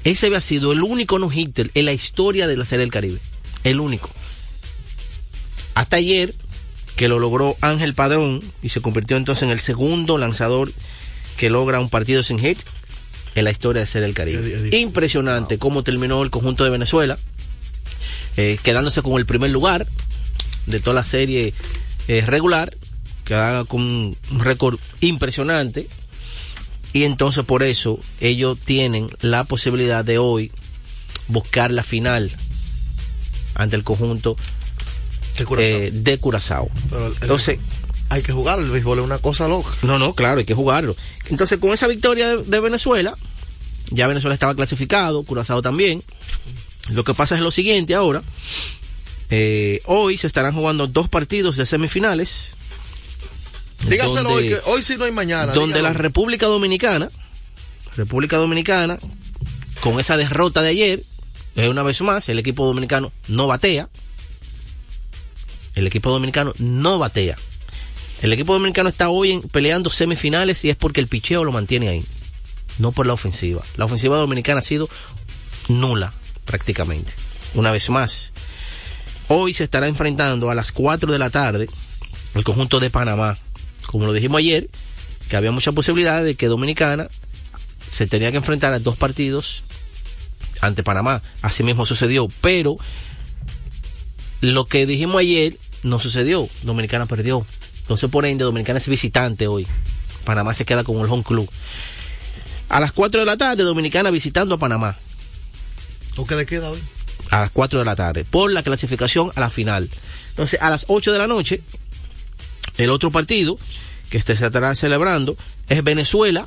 Ese 0.04 0.26
había 0.26 0.40
sido 0.40 0.72
el 0.72 0.82
único 0.82 1.18
no-hitter 1.18 1.70
en 1.74 1.86
la 1.86 1.92
historia 1.92 2.46
de 2.46 2.56
la 2.56 2.64
Serie 2.64 2.80
del 2.80 2.92
Caribe. 2.92 3.18
El 3.64 3.80
único. 3.80 4.10
Hasta 5.74 5.96
ayer, 5.96 6.34
que 6.96 7.08
lo 7.08 7.18
logró 7.18 7.56
Ángel 7.60 7.94
Padrón 7.94 8.40
y 8.62 8.68
se 8.68 8.80
convirtió 8.80 9.16
entonces 9.16 9.42
en 9.42 9.50
el 9.50 9.60
segundo 9.60 10.18
lanzador 10.18 10.72
que 11.36 11.50
logra 11.50 11.80
un 11.80 11.88
partido 11.90 12.22
sin 12.22 12.38
hit 12.38 12.58
en 13.34 13.44
la 13.44 13.50
historia 13.50 13.80
de 13.80 13.86
Serie 13.86 14.06
del 14.06 14.14
Caribe. 14.14 14.68
Impresionante 14.78 15.58
cómo 15.58 15.82
terminó 15.82 16.22
el 16.22 16.30
conjunto 16.30 16.64
de 16.64 16.70
Venezuela, 16.70 17.18
eh, 18.36 18.58
quedándose 18.62 19.02
con 19.02 19.14
el 19.18 19.26
primer 19.26 19.50
lugar 19.50 19.86
de 20.66 20.80
toda 20.80 20.94
la 20.94 21.04
serie 21.04 21.52
eh, 22.08 22.22
regular, 22.26 22.74
quedaba 23.24 23.64
con 23.64 23.80
un 23.82 24.16
récord 24.38 24.78
impresionante. 25.00 25.88
Y 26.92 27.04
entonces 27.04 27.44
por 27.44 27.62
eso 27.64 27.98
ellos 28.20 28.56
tienen 28.64 29.08
la 29.20 29.44
posibilidad 29.44 30.04
de 30.04 30.18
hoy 30.18 30.52
buscar 31.26 31.70
la 31.72 31.82
final 31.82 32.30
ante 33.56 33.74
el 33.76 33.82
conjunto 33.82 34.36
De 35.38 35.44
Curazao. 35.44 35.76
eh, 35.78 35.90
de 35.92 36.18
Curazao. 36.18 36.70
El- 36.92 37.14
Entonces, 37.22 37.58
Hay 38.14 38.22
que 38.22 38.32
jugar, 38.32 38.60
el 38.60 38.70
béisbol 38.70 39.00
es 39.00 39.04
una 39.04 39.18
cosa 39.18 39.48
loca. 39.48 39.70
no, 39.82 39.98
no, 39.98 40.14
claro, 40.14 40.38
hay 40.38 40.44
que 40.44 40.54
jugarlo. 40.54 40.94
Entonces, 41.26 41.58
con 41.58 41.72
esa 41.72 41.88
victoria 41.88 42.28
de, 42.28 42.42
de 42.44 42.60
Venezuela, 42.60 43.12
ya 43.90 44.06
Venezuela 44.06 44.34
estaba 44.34 44.54
clasificado, 44.54 45.24
Curazao 45.24 45.62
también. 45.62 46.00
Lo 46.90 47.02
que 47.02 47.12
pasa 47.12 47.34
es 47.34 47.40
lo 47.40 47.50
siguiente 47.50 47.94
ahora. 47.94 48.22
Eh, 49.30 49.80
hoy 49.86 50.16
se 50.16 50.28
estarán 50.28 50.54
jugando 50.54 50.86
dos 50.86 51.08
partidos 51.08 51.56
de 51.56 51.66
semifinales. 51.66 52.54
Dígaselo 53.88 54.30
donde- 54.30 54.34
hoy, 54.34 54.48
que 54.48 54.60
hoy 54.70 54.82
sí 54.82 54.94
no 54.96 55.04
hay 55.06 55.12
mañana. 55.12 55.52
donde 55.52 55.82
la. 55.82 55.92
República 55.92 56.46
Dominicana, 56.46 57.10
República 57.96 58.36
Dominicana, 58.36 58.98
con 59.80 59.98
esa 59.98 60.16
derrota 60.16 60.62
de 60.62 60.68
ayer, 60.68 61.02
una 61.56 61.82
vez 61.82 62.00
más, 62.02 62.28
el 62.28 62.38
equipo 62.38 62.64
dominicano 62.64 63.10
no 63.26 63.48
batea. 63.48 63.88
El 65.74 65.86
equipo 65.88 66.10
dominicano 66.10 66.52
no 66.58 66.98
batea. 67.00 67.36
El 68.24 68.32
equipo 68.32 68.54
dominicano 68.54 68.88
está 68.88 69.10
hoy 69.10 69.32
en- 69.32 69.42
peleando 69.42 69.90
semifinales 69.90 70.64
y 70.64 70.70
es 70.70 70.76
porque 70.76 71.00
el 71.02 71.08
picheo 71.08 71.44
lo 71.44 71.52
mantiene 71.52 71.90
ahí, 71.90 72.02
no 72.78 72.90
por 72.90 73.06
la 73.06 73.12
ofensiva. 73.12 73.62
La 73.76 73.84
ofensiva 73.84 74.16
dominicana 74.16 74.60
ha 74.60 74.62
sido 74.62 74.88
nula 75.68 76.10
prácticamente. 76.46 77.12
Una 77.52 77.70
vez 77.70 77.90
más, 77.90 78.32
hoy 79.28 79.52
se 79.52 79.62
estará 79.64 79.88
enfrentando 79.88 80.48
a 80.50 80.54
las 80.54 80.72
4 80.72 81.12
de 81.12 81.18
la 81.18 81.28
tarde 81.28 81.68
el 82.34 82.44
conjunto 82.44 82.80
de 82.80 82.88
Panamá. 82.88 83.36
Como 83.88 84.06
lo 84.06 84.14
dijimos 84.14 84.38
ayer, 84.38 84.70
que 85.28 85.36
había 85.36 85.52
mucha 85.52 85.72
posibilidad 85.72 86.24
de 86.24 86.34
que 86.34 86.48
Dominicana 86.48 87.08
se 87.90 88.06
tenía 88.06 88.30
que 88.30 88.38
enfrentar 88.38 88.72
a 88.72 88.78
dos 88.78 88.96
partidos 88.96 89.64
ante 90.62 90.82
Panamá. 90.82 91.20
Así 91.42 91.62
mismo 91.62 91.84
sucedió, 91.84 92.28
pero 92.40 92.78
lo 94.40 94.64
que 94.64 94.86
dijimos 94.86 95.16
ayer 95.20 95.58
no 95.82 96.00
sucedió. 96.00 96.48
Dominicana 96.62 97.04
perdió. 97.04 97.46
Entonces, 97.84 98.08
por 98.10 98.24
ende, 98.24 98.44
Dominicana 98.44 98.78
es 98.78 98.88
visitante 98.88 99.46
hoy. 99.46 99.66
Panamá 100.24 100.54
se 100.54 100.64
queda 100.64 100.84
con 100.84 100.96
el 100.96 101.10
home 101.10 101.22
club. 101.22 101.48
A 102.70 102.80
las 102.80 102.92
4 102.92 103.20
de 103.20 103.26
la 103.26 103.36
tarde, 103.36 103.62
Dominicana 103.62 104.10
visitando 104.10 104.54
a 104.54 104.58
Panamá. 104.58 104.96
¿Toque 106.14 106.34
de 106.34 106.46
queda 106.46 106.70
hoy? 106.70 106.82
A 107.30 107.40
las 107.40 107.50
4 107.50 107.78
de 107.78 107.84
la 107.84 107.94
tarde. 107.94 108.24
Por 108.24 108.50
la 108.52 108.62
clasificación 108.62 109.32
a 109.34 109.40
la 109.40 109.50
final. 109.50 109.90
Entonces, 110.30 110.60
a 110.62 110.70
las 110.70 110.86
8 110.88 111.12
de 111.12 111.18
la 111.18 111.26
noche, 111.26 111.60
el 112.78 112.90
otro 112.90 113.10
partido 113.10 113.58
que 114.08 114.16
este 114.16 114.34
se 114.34 114.46
estará 114.46 114.74
celebrando 114.74 115.36
es 115.68 115.84
Venezuela 115.84 116.46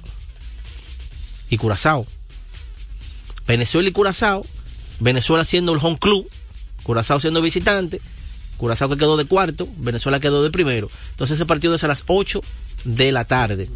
y 1.49 1.57
Curazao. 1.57 2.07
Venezuela 3.45 3.89
y 3.89 3.91
Curazao. 3.91 4.43
Venezuela 4.99 5.45
siendo 5.45 5.73
el 5.73 5.79
home 5.81 5.99
club. 5.99 6.27
Curazao 6.81 7.19
siendo 7.19 7.41
visitante. 7.41 8.01
Curazao 8.57 8.89
que 8.89 8.97
quedó 8.97 9.17
de 9.17 9.25
cuarto. 9.25 9.67
Venezuela 9.77 10.19
quedó 10.19 10.43
de 10.43 10.51
primero. 10.51 10.89
Entonces 11.11 11.35
ese 11.35 11.45
partido 11.45 11.73
es 11.75 11.83
a 11.83 11.87
las 11.87 12.03
8 12.07 12.41
de 12.85 13.11
la 13.11 13.25
tarde. 13.25 13.69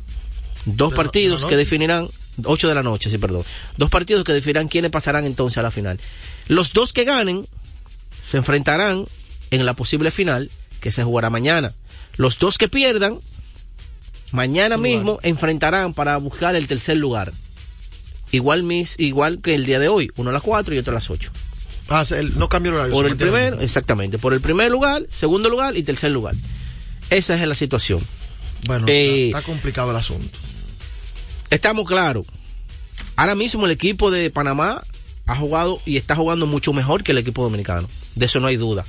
Dos 0.65 0.93
partidos 0.93 1.45
que 1.45 1.57
definirán, 1.57 2.07
8 2.43 2.67
de 2.67 2.75
la 2.75 2.83
noche, 2.83 3.09
sí, 3.09 3.17
perdón. 3.17 3.43
Dos 3.77 3.89
partidos 3.89 4.23
que 4.23 4.33
definirán 4.33 4.67
quiénes 4.67 4.91
pasarán 4.91 5.25
entonces 5.25 5.57
a 5.57 5.63
la 5.63 5.71
final. 5.71 6.00
Los 6.47 6.73
dos 6.73 6.93
que 6.93 7.03
ganen 7.03 7.47
se 8.21 8.38
enfrentarán 8.38 9.05
en 9.50 9.65
la 9.65 9.73
posible 9.73 10.11
final 10.11 10.50
que 10.79 10.91
se 10.91 11.03
jugará 11.03 11.29
mañana. 11.29 11.73
Los 12.15 12.38
dos 12.38 12.57
que 12.57 12.67
pierdan, 12.67 13.19
mañana 14.31 14.77
mismo 14.77 15.19
enfrentarán 15.23 15.93
para 15.93 16.17
buscar 16.17 16.55
el 16.55 16.67
tercer 16.67 16.97
lugar. 16.97 17.31
Igual, 18.31 18.63
mis, 18.63 19.00
igual 19.00 19.41
que 19.41 19.55
el 19.55 19.65
día 19.65 19.79
de 19.79 19.89
hoy, 19.89 20.11
uno 20.15 20.29
a 20.29 20.33
las 20.33 20.41
4 20.41 20.73
y 20.73 20.77
otro 20.77 20.91
a 20.91 20.95
las 20.95 21.09
8. 21.09 21.31
Ah, 21.91 22.05
el- 22.17 22.38
no 22.39 22.48
cambió 22.50 22.71
el 22.71 22.77
horario. 22.77 22.93
Por 22.95 23.05
el 23.05 23.17
primero, 23.17 23.60
exactamente, 23.60 24.17
por 24.17 24.33
el 24.33 24.41
primer 24.41 24.71
lugar, 24.71 25.03
segundo 25.10 25.50
lugar 25.50 25.75
y 25.77 25.83
tercer 25.83 26.12
lugar. 26.12 26.36
Esa 27.10 27.36
es 27.41 27.48
la 27.48 27.55
situación. 27.55 28.01
Bueno, 28.67 28.86
Eh, 28.88 29.27
está, 29.27 29.39
está 29.39 29.51
complicado 29.51 29.91
el 29.91 29.98
asunto. 29.98 30.38
Estamos 31.50 31.86
claros. 31.86 32.25
Ahora 33.15 33.36
mismo 33.36 33.65
el 33.65 33.71
equipo 33.71 34.10
de 34.12 34.29
Panamá 34.29 34.81
ha 35.27 35.36
jugado 35.36 35.81
y 35.86 35.98
está 35.98 36.15
jugando 36.15 36.45
mucho 36.48 36.74
mejor 36.74 37.03
que 37.03 37.12
el 37.12 37.17
equipo 37.17 37.43
dominicano. 37.43 37.88
De 38.15 38.25
eso 38.25 38.39
no 38.39 38.48
hay 38.48 38.55
duda. 38.55 38.86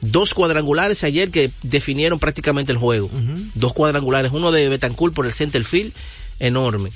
Dos 0.00 0.34
cuadrangulares 0.34 1.04
ayer 1.04 1.30
que 1.30 1.50
definieron 1.62 2.18
prácticamente 2.18 2.72
el 2.72 2.78
juego. 2.78 3.08
Dos 3.54 3.72
cuadrangulares, 3.72 4.32
uno 4.32 4.50
de 4.50 4.68
Betancourt 4.68 5.14
por 5.14 5.26
el 5.26 5.32
center 5.32 5.64
field, 5.64 5.92
enorme. 6.40 6.90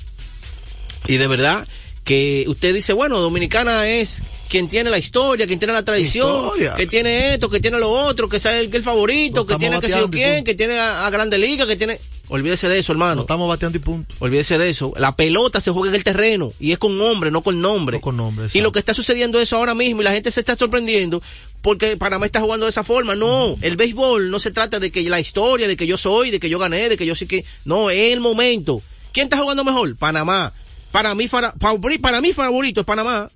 Y 1.07 1.15
de 1.15 1.27
verdad 1.27 1.65
que 2.03 2.43
usted 2.47 2.73
dice, 2.73 2.91
bueno, 2.91 3.19
Dominicana 3.19 3.87
es 3.87 4.23
quien 4.49 4.67
tiene 4.69 4.89
la 4.89 4.97
historia, 4.97 5.45
quien 5.47 5.59
tiene 5.59 5.73
la 5.73 5.83
tradición, 5.83 6.29
Historia. 6.45 6.75
que 6.75 6.87
tiene 6.87 7.33
esto, 7.33 7.49
que 7.49 7.59
tiene 7.59 7.79
lo 7.79 7.89
otro, 7.89 8.29
que 8.29 8.37
es 8.37 8.45
el, 8.45 8.69
que 8.69 8.77
el 8.77 8.83
favorito, 8.83 9.45
que 9.45 9.55
tiene 9.55 9.79
que 9.79 9.89
yo 9.89 10.09
quién, 10.09 10.43
que 10.43 10.55
tiene 10.55 10.79
a, 10.79 11.05
a 11.05 11.09
Grande 11.09 11.37
Liga, 11.37 11.65
que 11.67 11.75
tiene... 11.75 11.99
Olvídese 12.29 12.67
de 12.67 12.79
eso, 12.79 12.91
hermano. 12.91 13.15
No 13.15 13.21
estamos 13.21 13.47
bateando 13.47 13.77
y 13.77 13.81
punto. 13.81 14.13
Olvídese 14.19 14.57
de 14.57 14.69
eso. 14.69 14.91
La 14.97 15.15
pelota 15.15 15.61
se 15.61 15.71
juega 15.71 15.89
en 15.89 15.95
el 15.95 16.03
terreno 16.03 16.51
y 16.59 16.73
es 16.73 16.77
con 16.77 16.97
nombre, 16.97 17.31
no 17.31 17.41
con 17.41 17.61
nombre. 17.61 17.97
No 17.97 18.01
con 18.01 18.17
nombre, 18.17 18.47
y 18.53 18.59
lo 18.61 18.71
que 18.73 18.79
está 18.79 18.93
sucediendo 18.93 19.39
es 19.39 19.53
ahora 19.53 19.73
mismo 19.75 20.01
y 20.01 20.03
la 20.03 20.11
gente 20.11 20.29
se 20.31 20.41
está 20.41 20.55
sorprendiendo 20.57 21.21
porque 21.61 21.95
Panamá 21.95 22.25
está 22.25 22.41
jugando 22.41 22.65
de 22.65 22.71
esa 22.71 22.83
forma. 22.83 23.15
No, 23.15 23.55
el 23.61 23.77
béisbol 23.77 24.29
no 24.29 24.39
se 24.39 24.51
trata 24.51 24.79
de 24.79 24.91
que 24.91 25.09
la 25.09 25.19
historia, 25.21 25.67
de 25.69 25.77
que 25.77 25.87
yo 25.87 25.97
soy, 25.97 26.31
de 26.31 26.39
que 26.41 26.49
yo 26.49 26.59
gané, 26.59 26.89
de 26.89 26.97
que 26.97 27.05
yo 27.05 27.15
sí 27.15 27.27
que... 27.27 27.45
No, 27.63 27.89
es 27.89 28.11
el 28.13 28.19
momento. 28.19 28.81
¿Quién 29.13 29.25
está 29.27 29.37
jugando 29.37 29.63
mejor? 29.63 29.95
Panamá. 29.95 30.51
Para 30.91 31.15
mí, 31.15 31.27
fara- 31.29 31.53
favori- 31.55 31.99
para 32.01 32.19
mí 32.21 32.33
favorito 32.33 32.81
es 32.81 32.85
Panamá. 32.85 33.29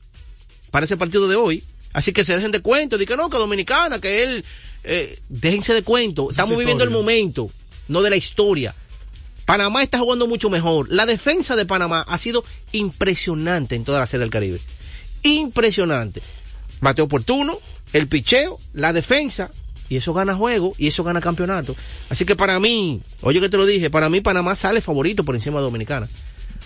Para 0.71 0.85
ese 0.85 0.97
partido 0.97 1.27
de 1.27 1.35
hoy. 1.35 1.63
Así 1.93 2.13
que 2.13 2.25
se 2.25 2.33
dejen 2.33 2.51
de 2.51 2.61
cuento. 2.61 2.97
De 2.97 3.05
que 3.05 3.15
no, 3.15 3.29
que 3.29 3.37
Dominicana, 3.37 3.99
que 3.99 4.23
él... 4.23 4.45
eh, 4.83 5.17
déjense 5.29 5.73
de 5.73 5.83
cuento. 5.83 6.31
Estamos 6.31 6.53
es 6.53 6.57
viviendo 6.59 6.83
el 6.83 6.89
momento, 6.89 7.51
no 7.87 8.01
de 8.01 8.09
la 8.09 8.15
historia. 8.15 8.73
Panamá 9.45 9.83
está 9.83 9.99
jugando 9.99 10.27
mucho 10.27 10.49
mejor. 10.49 10.87
La 10.89 11.05
defensa 11.05 11.55
de 11.55 11.65
Panamá 11.65 12.05
ha 12.07 12.17
sido 12.17 12.43
impresionante 12.71 13.75
en 13.75 13.83
toda 13.83 13.99
la 13.99 14.07
serie 14.07 14.21
del 14.21 14.29
Caribe. 14.29 14.61
Impresionante. 15.23 16.21
Bateo 16.79 17.05
oportuno, 17.05 17.59
el 17.93 18.07
picheo, 18.07 18.59
la 18.73 18.93
defensa, 18.93 19.51
y 19.89 19.97
eso 19.97 20.13
gana 20.13 20.35
juego 20.35 20.73
y 20.77 20.87
eso 20.87 21.03
gana 21.03 21.19
campeonato. 21.19 21.75
Así 22.09 22.23
que 22.23 22.35
para 22.37 22.59
mí, 22.61 23.01
oye 23.21 23.41
que 23.41 23.49
te 23.49 23.57
lo 23.57 23.65
dije, 23.65 23.89
para 23.89 24.09
mí 24.09 24.21
Panamá 24.21 24.55
sale 24.55 24.79
favorito 24.79 25.25
por 25.25 25.35
encima 25.35 25.59
de 25.59 25.65
Dominicana. 25.65 26.07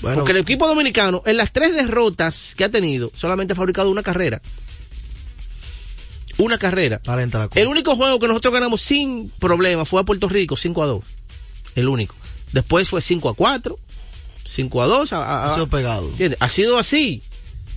Bueno, 0.01 0.17
Porque 0.19 0.31
el 0.33 0.37
equipo 0.39 0.67
dominicano, 0.67 1.23
en 1.25 1.37
las 1.37 1.51
tres 1.53 1.73
derrotas 1.73 2.53
que 2.55 2.63
ha 2.65 2.69
tenido, 2.69 3.11
solamente 3.15 3.53
ha 3.53 3.55
fabricado 3.55 3.89
una 3.89 4.03
carrera. 4.03 4.41
Una 6.37 6.57
carrera. 6.57 6.99
la. 7.05 7.61
El 7.61 7.67
único 7.67 7.95
juego 7.95 8.19
que 8.19 8.27
nosotros 8.27 8.53
ganamos 8.53 8.81
sin 8.81 9.29
problema 9.39 9.85
fue 9.85 10.01
a 10.01 10.03
Puerto 10.03 10.27
Rico, 10.27 10.57
5 10.57 10.83
a 10.83 10.85
2. 10.87 11.03
El 11.75 11.87
único. 11.87 12.13
Después 12.51 12.89
fue 12.89 13.01
5 13.01 13.29
a 13.29 13.33
4, 13.35 13.79
5 14.43 14.81
a 14.81 14.85
2. 14.87 15.13
A, 15.13 15.23
a- 15.23 15.51
Ha 15.51 15.53
sido 15.53 15.67
pegado. 15.67 16.07
¿entiendes? 16.09 16.37
Ha 16.41 16.49
sido 16.49 16.77
así. 16.77 17.21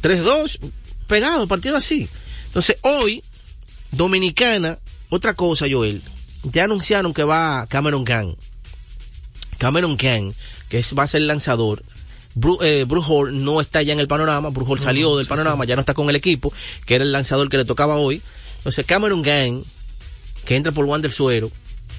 3-2, 0.03 0.59
pegado, 1.07 1.47
partido 1.47 1.77
así. 1.77 2.09
Entonces, 2.47 2.77
hoy, 2.83 3.23
Dominicana, 3.93 4.79
otra 5.09 5.35
cosa, 5.35 5.67
Joel, 5.71 6.03
ya 6.45 6.65
anunciaron 6.65 7.15
que 7.15 7.25
va 7.25 7.67
Cameron 7.69 8.05
Gang. 8.05 8.35
Cameron 9.59 9.97
Gang, 9.97 10.33
que 10.69 10.79
es, 10.79 10.95
va 10.97 11.05
a 11.05 11.09
ser 11.09 11.23
el 11.23 11.27
lanzador. 11.29 11.83
Bru, 12.39 12.59
eh, 12.63 12.87
no 13.33 13.61
está 13.61 13.83
ya 13.83 13.93
en 13.93 14.01
el 14.01 14.07
panorama, 14.07 14.51
Bruce 14.51 14.71
Hall 14.71 14.81
salió 14.81 15.17
del 15.17 15.27
panorama, 15.27 15.65
ya 15.65 15.75
no 15.75 15.81
está 15.81 15.95
con 15.95 16.09
el 16.09 16.17
equipo, 16.17 16.53
que 16.87 16.95
era 16.95 17.05
el 17.05 17.13
lanzador 17.13 17.49
que 17.49 17.57
le 17.57 17.65
tocaba 17.65 17.97
hoy. 17.97 18.23
Entonces, 18.59 18.87
Cameron 18.87 19.23
Gang, 19.23 19.63
que 20.45 20.57
entra 20.57 20.73
por 20.73 20.85
Wander 20.85 21.11
Suero, 21.11 21.51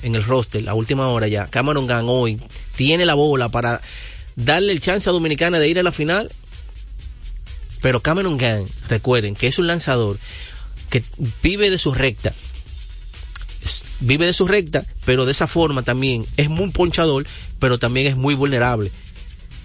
en 0.01 0.15
el 0.15 0.23
roster, 0.23 0.63
la 0.63 0.75
última 0.75 1.09
hora 1.09 1.27
ya, 1.27 1.47
Cameron 1.47 1.87
Gang 1.87 2.07
hoy 2.07 2.39
tiene 2.75 3.05
la 3.05 3.15
bola 3.15 3.49
para 3.49 3.81
darle 4.37 4.71
el 4.71 4.79
chance 4.79 5.09
a 5.09 5.13
Dominicana 5.13 5.59
de 5.59 5.67
ir 5.67 5.79
a 5.79 5.83
la 5.83 5.91
final. 5.91 6.31
Pero 7.81 8.01
Cameron 8.01 8.37
Gang, 8.37 8.65
recuerden 8.89 9.35
que 9.35 9.47
es 9.47 9.59
un 9.59 9.67
lanzador 9.67 10.17
que 10.89 11.03
vive 11.41 11.69
de 11.69 11.77
su 11.77 11.93
recta. 11.93 12.33
Vive 14.01 14.25
de 14.25 14.33
su 14.33 14.47
recta, 14.47 14.85
pero 15.05 15.25
de 15.25 15.33
esa 15.33 15.47
forma 15.47 15.83
también 15.83 16.25
es 16.37 16.49
muy 16.49 16.71
ponchador, 16.71 17.25
pero 17.59 17.77
también 17.79 18.07
es 18.07 18.15
muy 18.15 18.35
vulnerable. 18.35 18.91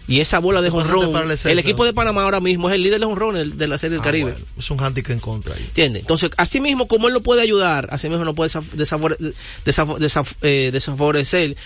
Y 0.06 0.20
esa 0.20 0.38
bola 0.38 0.60
de 0.60 0.68
jonrón, 0.68 1.14
el 1.46 1.58
equipo 1.58 1.84
de 1.86 1.94
Panamá 1.94 2.24
ahora 2.24 2.40
mismo 2.40 2.68
es 2.68 2.74
el 2.74 2.82
líder 2.82 3.00
de 3.00 3.06
jonrón 3.06 3.56
de 3.56 3.66
la 3.68 3.78
Serie 3.78 3.92
del 3.92 4.00
Ah, 4.00 4.04
Caribe. 4.04 4.32
bueno, 4.32 4.46
es 4.58 4.70
un 4.70 4.78
handicap 4.82 5.12
en 5.12 5.20
contra. 5.20 5.56
¿Entiendes? 5.56 6.02
Entonces, 6.02 6.30
así 6.36 6.60
mismo 6.60 6.86
como 6.88 7.08
él 7.08 7.14
lo 7.14 7.22
puede 7.22 7.40
ayudar, 7.40 7.88
así 7.90 8.08
mismo 8.10 8.22
no 8.24 8.34
puede 8.34 8.50
desaf- 8.50 10.36
eh, 10.42 10.70
desfavorecer. 10.72 11.56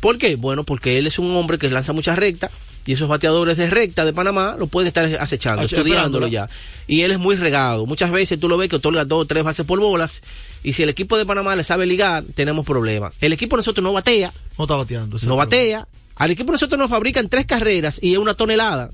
¿Por 0.00 0.18
qué? 0.18 0.36
Bueno, 0.36 0.64
porque 0.64 0.98
él 0.98 1.06
es 1.06 1.18
un 1.18 1.34
hombre 1.36 1.58
que 1.58 1.68
lanza 1.70 1.92
muchas 1.92 2.16
rectas 2.18 2.50
y 2.84 2.92
esos 2.92 3.08
bateadores 3.08 3.56
de 3.56 3.68
recta 3.68 4.04
de 4.04 4.12
Panamá 4.12 4.56
lo 4.58 4.68
pueden 4.68 4.86
estar 4.88 5.04
acechando, 5.20 5.64
estudiándolo 5.64 6.28
ya. 6.28 6.48
Y 6.86 7.02
él 7.02 7.10
es 7.10 7.18
muy 7.18 7.34
regado. 7.36 7.84
Muchas 7.86 8.10
veces 8.10 8.38
tú 8.38 8.48
lo 8.48 8.56
ves 8.56 8.68
que 8.68 8.76
otorga 8.76 9.04
dos 9.04 9.22
o 9.22 9.26
tres 9.26 9.42
bases 9.42 9.66
por 9.66 9.80
bolas 9.80 10.22
y 10.62 10.74
si 10.74 10.82
el 10.82 10.88
equipo 10.88 11.16
de 11.18 11.26
Panamá 11.26 11.56
le 11.56 11.64
sabe 11.64 11.86
ligar, 11.86 12.22
tenemos 12.34 12.64
problemas. 12.64 13.12
El 13.20 13.32
equipo 13.32 13.56
de 13.56 13.58
nosotros 13.60 13.82
no 13.82 13.92
batea, 13.92 14.32
No 14.58 14.64
está 14.64 14.76
bateando. 14.76 15.18
no 15.22 15.36
batea. 15.36 15.86
Al 16.16 16.30
equipo 16.30 16.46
de 16.48 16.52
nosotros 16.52 16.78
nos 16.78 16.90
fabrican 16.90 17.28
tres 17.28 17.46
carreras 17.46 17.98
y 18.02 18.12
es 18.12 18.18
una 18.18 18.34
tonelada. 18.34 18.90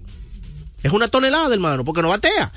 Es 0.82 0.92
una 0.92 1.08
tonelada, 1.08 1.54
hermano, 1.54 1.84
porque 1.84 2.02
no 2.02 2.08
batea. 2.08 2.52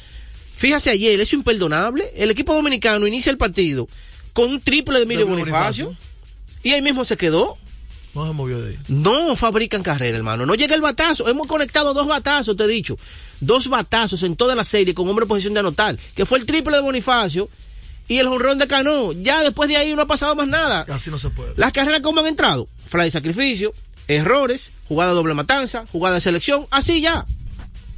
Fíjase 0.55 0.89
ayer, 0.89 1.13
eso 1.19 1.24
es 1.24 1.34
imperdonable. 1.34 2.12
El 2.15 2.31
equipo 2.31 2.53
dominicano 2.53 3.05
inicia 3.07 3.29
el 3.29 3.38
partido 3.38 3.88
con 4.34 4.50
un 4.50 4.60
triple 4.62 4.98
de 4.98 5.03
Emilio 5.03 5.25
Emilio 5.25 5.43
Bonifacio, 5.45 5.86
Bonifacio. 5.86 6.07
y 6.63 6.72
ahí 6.74 6.81
mismo 6.81 7.05
se 7.05 7.17
quedó. 7.17 7.57
No 8.15 8.25
se 8.25 8.34
movió 8.34 8.62
de 8.62 8.69
ahí. 8.72 8.77
No 8.88 9.36
fabrican 9.36 9.84
carrera, 9.84 10.17
hermano. 10.17 10.45
No 10.45 10.55
llega 10.55 10.74
el 10.74 10.81
batazo. 10.81 11.27
Hemos 11.27 11.48
conectado 11.48 11.93
dos 11.93 12.07
batazos, 12.07 12.55
te 12.55 12.63
he 12.63 12.67
dicho. 12.67 12.98
Dos 13.41 13.67
batazos 13.67 14.24
en 14.24 14.36
toda 14.38 14.55
la 14.55 14.63
serie 14.63 14.93
con 14.93 15.07
hombre 15.10 15.24
en 15.24 15.27
posición 15.29 15.53
de 15.53 15.60
anotar. 15.60 15.98
Que 16.15 16.25
fue 16.25 16.39
el 16.39 16.45
triple 16.45 16.77
de 16.77 16.81
Bonifacio 16.81 17.50
y 18.07 18.17
el 18.19 18.27
jonrón 18.29 18.57
de 18.57 18.67
Cano. 18.67 19.12
Ya 19.12 19.43
después 19.43 19.67
de 19.67 19.75
ahí 19.75 19.93
no 19.93 20.01
ha 20.03 20.07
pasado 20.07 20.34
más 20.36 20.48
nada. 20.48 20.86
Así 20.89 21.12
no 21.12 21.19
se 21.19 21.29
puede. 21.29 21.53
Las 21.57 21.74
carreras 21.74 22.00
como 22.00 22.22
han 22.22 22.27
entrado, 22.27 22.67
fly 22.88 23.03
de 23.03 23.12
sacrificio, 23.12 23.74
errores, 24.07 24.71
jugada 24.88 25.13
doble 25.13 25.33
matanza, 25.33 25.85
jugada 25.91 26.15
de 26.15 26.21
selección, 26.21 26.67
así 26.71 27.01
ya. 27.01 27.25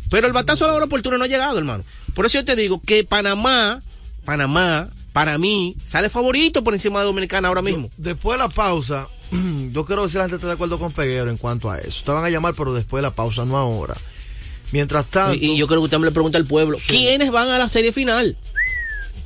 Pero 0.09 0.27
el 0.27 0.33
batazo 0.33 0.65
a 0.65 0.69
la 0.69 0.73
hora 0.75 0.85
oportuna 0.85 1.17
no 1.17 1.25
ha 1.25 1.27
llegado, 1.27 1.57
hermano. 1.57 1.83
Por 2.13 2.25
eso 2.25 2.39
yo 2.39 2.45
te 2.45 2.55
digo 2.55 2.81
que 2.81 3.03
Panamá, 3.03 3.81
Panamá, 4.25 4.89
para 5.11 5.37
mí, 5.37 5.75
sale 5.83 6.09
favorito 6.09 6.63
por 6.63 6.73
encima 6.73 6.99
de 6.99 7.05
Dominicana 7.05 7.47
ahora 7.47 7.61
mismo. 7.61 7.89
Después 7.97 8.37
de 8.37 8.43
la 8.43 8.49
pausa, 8.49 9.07
yo 9.71 9.85
quiero 9.85 10.07
gente 10.07 10.35
está 10.35 10.47
de 10.47 10.53
acuerdo 10.53 10.79
con 10.79 10.91
Peguero 10.91 11.29
en 11.29 11.37
cuanto 11.37 11.69
a 11.69 11.79
eso. 11.79 12.03
Te 12.05 12.11
van 12.11 12.23
a 12.23 12.29
llamar, 12.29 12.53
pero 12.55 12.73
después 12.73 13.01
de 13.01 13.07
la 13.07 13.15
pausa, 13.15 13.43
no 13.43 13.57
ahora. 13.57 13.95
Mientras 14.71 15.05
tanto, 15.05 15.33
Y, 15.35 15.53
y 15.53 15.57
yo 15.57 15.67
creo 15.67 15.79
que 15.79 15.85
usted 15.85 15.97
me 15.97 16.05
le 16.05 16.11
pregunta 16.11 16.37
al 16.37 16.45
pueblo, 16.45 16.77
¿quiénes 16.87 17.31
van 17.31 17.49
a 17.49 17.57
la 17.57 17.69
serie 17.69 17.91
final? 17.91 18.37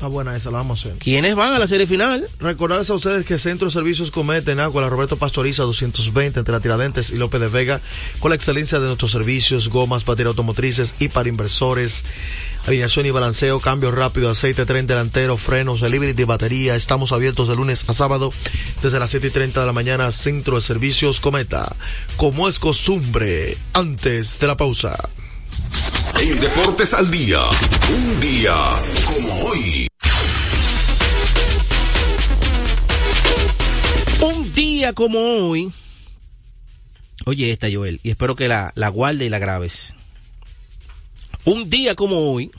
Está 0.02 0.08
buena 0.08 0.36
esa, 0.36 0.50
la 0.50 0.58
vamos 0.58 0.84
a 0.84 0.88
hacer. 0.88 0.98
¿Quiénes 0.98 1.36
van 1.36 1.54
a 1.54 1.60
la 1.60 1.68
serie 1.68 1.86
final? 1.86 2.28
Recordarles 2.40 2.90
a 2.90 2.96
ustedes 2.96 3.24
que 3.24 3.38
Centro 3.38 3.68
de 3.68 3.72
Servicios 3.72 4.10
Cometa 4.10 4.52
en 4.52 4.60
Agua, 4.60 4.82
la 4.82 4.90
Roberto 4.90 5.16
Pastoriza 5.16 5.62
220 5.62 6.40
entre 6.40 6.52
la 6.52 6.60
Tiradentes 6.60 7.12
y 7.12 7.18
López 7.18 7.40
de 7.40 7.50
Vega, 7.50 7.80
con 8.20 8.30
la 8.30 8.36
excelencia 8.36 8.80
de 8.80 8.88
nuestros 8.88 9.12
servicios, 9.12 9.70
gomas, 9.70 10.04
baterías 10.04 10.30
automotrices 10.30 10.96
y 10.98 11.10
para 11.10 11.30
inversores, 11.30 12.04
alineación 12.66 13.06
y 13.06 13.12
balanceo, 13.12 13.60
cambio 13.60 13.92
rápido, 13.92 14.32
aceite, 14.32 14.66
tren 14.66 14.88
delantero, 14.88 15.38
frenos, 15.38 15.82
delivery 15.82 16.14
de 16.14 16.26
batería. 16.26 16.76
Estamos 16.76 17.12
abiertos 17.12 17.48
de 17.48 17.56
lunes 17.56 17.88
a 17.88 17.94
sábado 17.94 18.34
desde 18.82 18.98
las 18.98 19.12
7 19.12 19.28
y 19.28 19.30
30 19.30 19.60
de 19.60 19.66
la 19.68 19.74
mañana, 19.74 20.12
Centro 20.12 20.56
de 20.56 20.62
Servicios 20.64 21.20
Cometa. 21.20 21.76
Como 22.18 22.50
es 22.50 22.58
costumbre, 22.58 23.56
antes 23.74 24.40
de 24.40 24.48
la 24.48 24.58
pausa. 24.58 24.98
En 26.20 26.40
Deportes 26.40 26.96
al 26.96 27.12
Día, 27.12 27.42
un 27.94 28.20
día 28.20 28.56
como 29.06 29.44
hoy. 29.46 29.91
Un 34.22 34.54
día 34.54 34.94
como 34.94 35.20
hoy. 35.20 35.72
Oye 37.26 37.52
esta, 37.52 37.68
Joel, 37.72 38.00
y 38.04 38.12
espero 38.12 38.36
que 38.36 38.48
la, 38.48 38.72
la 38.76 38.90
guarde 38.90 39.26
y 39.26 39.30
la 39.30 39.40
grabes. 39.40 39.94
Un 41.46 41.70
día 41.70 41.96
como 41.96 42.32
hoy, 42.32 42.52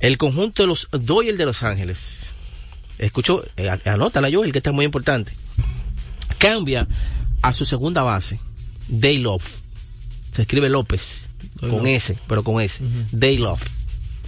el 0.00 0.18
conjunto 0.18 0.62
de 0.62 0.66
los 0.66 0.88
Dodgers 0.92 1.38
de 1.38 1.46
Los 1.46 1.62
Ángeles, 1.62 2.34
escucho, 2.98 3.44
eh, 3.56 3.70
anótala, 3.86 4.28
Joel, 4.30 4.52
que 4.52 4.58
esta 4.58 4.70
es 4.70 4.76
muy 4.76 4.84
importante, 4.84 5.32
cambia 6.38 6.86
a 7.42 7.52
su 7.52 7.64
segunda 7.64 8.02
base, 8.02 8.38
Day 8.88 9.18
Love. 9.18 9.44
Se 10.34 10.42
escribe 10.42 10.68
López, 10.68 11.28
con 11.60 11.86
S, 11.86 12.16
pero 12.28 12.44
con 12.44 12.60
S. 12.60 12.82
Day 13.12 13.38
Love. 13.38 13.62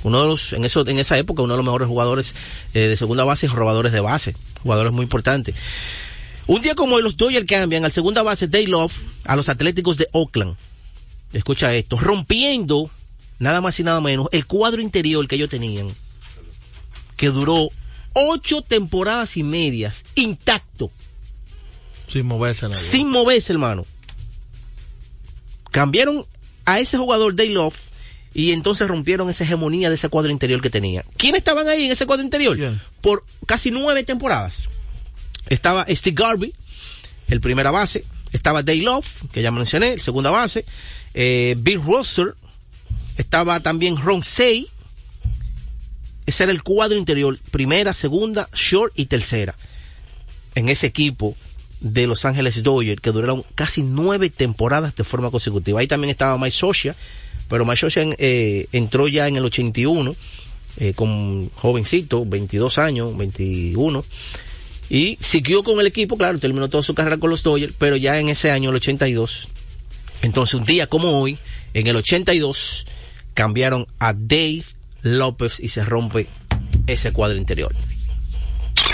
Uno 0.02 0.22
de 0.22 0.28
los, 0.28 0.52
en 0.54 0.64
eso, 0.64 0.86
en 0.86 0.98
esa 0.98 1.18
época, 1.18 1.42
uno 1.42 1.52
de 1.54 1.58
los 1.58 1.64
mejores 1.64 1.88
jugadores 1.88 2.34
eh, 2.74 2.80
de 2.80 2.96
segunda 2.96 3.24
base 3.24 3.46
y 3.46 3.48
robadores 3.50 3.92
de 3.92 4.00
base. 4.00 4.34
Jugadores 4.62 4.92
muy 4.92 5.02
importantes. 5.02 5.54
Un 6.46 6.62
día 6.62 6.74
como 6.74 6.96
hoy, 6.96 7.02
los 7.02 7.16
Dodgers 7.16 7.46
cambian 7.46 7.84
al 7.84 7.92
segunda 7.92 8.22
base 8.22 8.48
Day 8.48 8.66
Love 8.66 8.92
a 9.24 9.36
los 9.36 9.48
Atléticos 9.48 9.98
de 9.98 10.08
Oakland. 10.12 10.56
Escucha 11.32 11.74
esto, 11.74 11.96
rompiendo 11.96 12.90
nada 13.38 13.60
más 13.60 13.78
y 13.78 13.84
nada 13.84 14.00
menos 14.00 14.26
el 14.32 14.46
cuadro 14.46 14.82
interior 14.82 15.26
que 15.28 15.36
ellos 15.36 15.48
tenían, 15.48 15.94
que 17.16 17.28
duró 17.28 17.68
ocho 18.14 18.62
temporadas 18.62 19.36
y 19.36 19.42
medias, 19.44 20.04
intacto, 20.16 20.90
Sin 22.08 22.26
moverse 22.26 22.68
nadie. 22.68 22.76
sin 22.82 23.08
moverse, 23.10 23.52
hermano. 23.52 23.86
Cambiaron 25.70 26.24
a 26.64 26.80
ese 26.80 26.98
jugador 26.98 27.34
Day 27.36 27.50
Love 27.50 27.76
y 28.32 28.52
entonces 28.52 28.86
rompieron 28.86 29.28
esa 29.28 29.44
hegemonía 29.44 29.88
de 29.88 29.96
ese 29.96 30.08
cuadro 30.08 30.30
interior 30.30 30.60
que 30.60 30.70
tenía. 30.70 31.04
¿Quiénes 31.16 31.38
estaban 31.38 31.68
ahí 31.68 31.86
en 31.86 31.92
ese 31.92 32.06
cuadro 32.06 32.24
interior? 32.24 32.56
Por 33.00 33.24
casi 33.46 33.70
nueve 33.70 34.04
temporadas. 34.04 34.68
Estaba 35.48 35.84
Steve 35.88 36.16
Garvey, 36.22 36.54
el 37.28 37.40
primera 37.40 37.70
base. 37.70 38.04
Estaba 38.32 38.62
Day 38.62 38.80
Love, 38.80 39.06
que 39.32 39.42
ya 39.42 39.50
mencioné, 39.50 39.94
el 39.94 40.00
segunda 40.00 40.30
base. 40.30 40.64
Eh, 41.14 41.56
Bill 41.58 41.82
Russell. 41.82 42.28
Estaba 43.16 43.60
también 43.60 43.96
Ron 43.96 44.22
Say. 44.22 44.68
Ese 46.26 46.44
era 46.44 46.52
el 46.52 46.62
cuadro 46.62 46.96
interior. 46.96 47.38
Primera, 47.50 47.92
segunda, 47.92 48.48
short 48.54 48.92
y 48.94 49.06
tercera. 49.06 49.56
En 50.54 50.68
ese 50.68 50.86
equipo 50.86 51.36
de 51.80 52.06
Los 52.06 52.24
Ángeles 52.24 52.62
Dodgers 52.62 53.00
que 53.00 53.10
duraron 53.10 53.44
casi 53.54 53.82
nueve 53.82 54.30
temporadas 54.30 54.94
de 54.94 55.02
forma 55.04 55.30
consecutiva. 55.30 55.80
Ahí 55.80 55.88
también 55.88 56.10
estaba 56.10 56.38
Mike 56.38 56.56
Socia, 56.56 56.94
pero 57.50 57.66
Socia 57.76 58.06
eh, 58.16 58.66
entró 58.72 59.08
ya 59.08 59.28
en 59.28 59.36
el 59.36 59.44
81 59.44 60.16
eh, 60.78 60.94
con 60.94 61.50
jovencito, 61.50 62.24
22 62.24 62.78
años, 62.78 63.14
21 63.16 64.02
y 64.88 65.18
siguió 65.20 65.62
con 65.62 65.78
el 65.78 65.86
equipo, 65.86 66.16
claro, 66.16 66.38
terminó 66.38 66.68
toda 66.68 66.82
su 66.82 66.94
carrera 66.94 67.18
con 67.18 67.30
los 67.30 67.42
Dodgers, 67.42 67.74
pero 67.78 67.96
ya 67.96 68.18
en 68.18 68.28
ese 68.28 68.50
año, 68.50 68.70
el 68.70 68.76
82, 68.76 69.48
entonces 70.22 70.54
un 70.54 70.64
día 70.64 70.86
como 70.86 71.20
hoy, 71.20 71.38
en 71.74 71.86
el 71.86 71.96
82, 71.96 72.86
cambiaron 73.34 73.86
a 73.98 74.12
Dave 74.12 74.64
López 75.02 75.60
y 75.60 75.68
se 75.68 75.84
rompe 75.84 76.26
ese 76.86 77.12
cuadro 77.12 77.38
interior. 77.38 77.72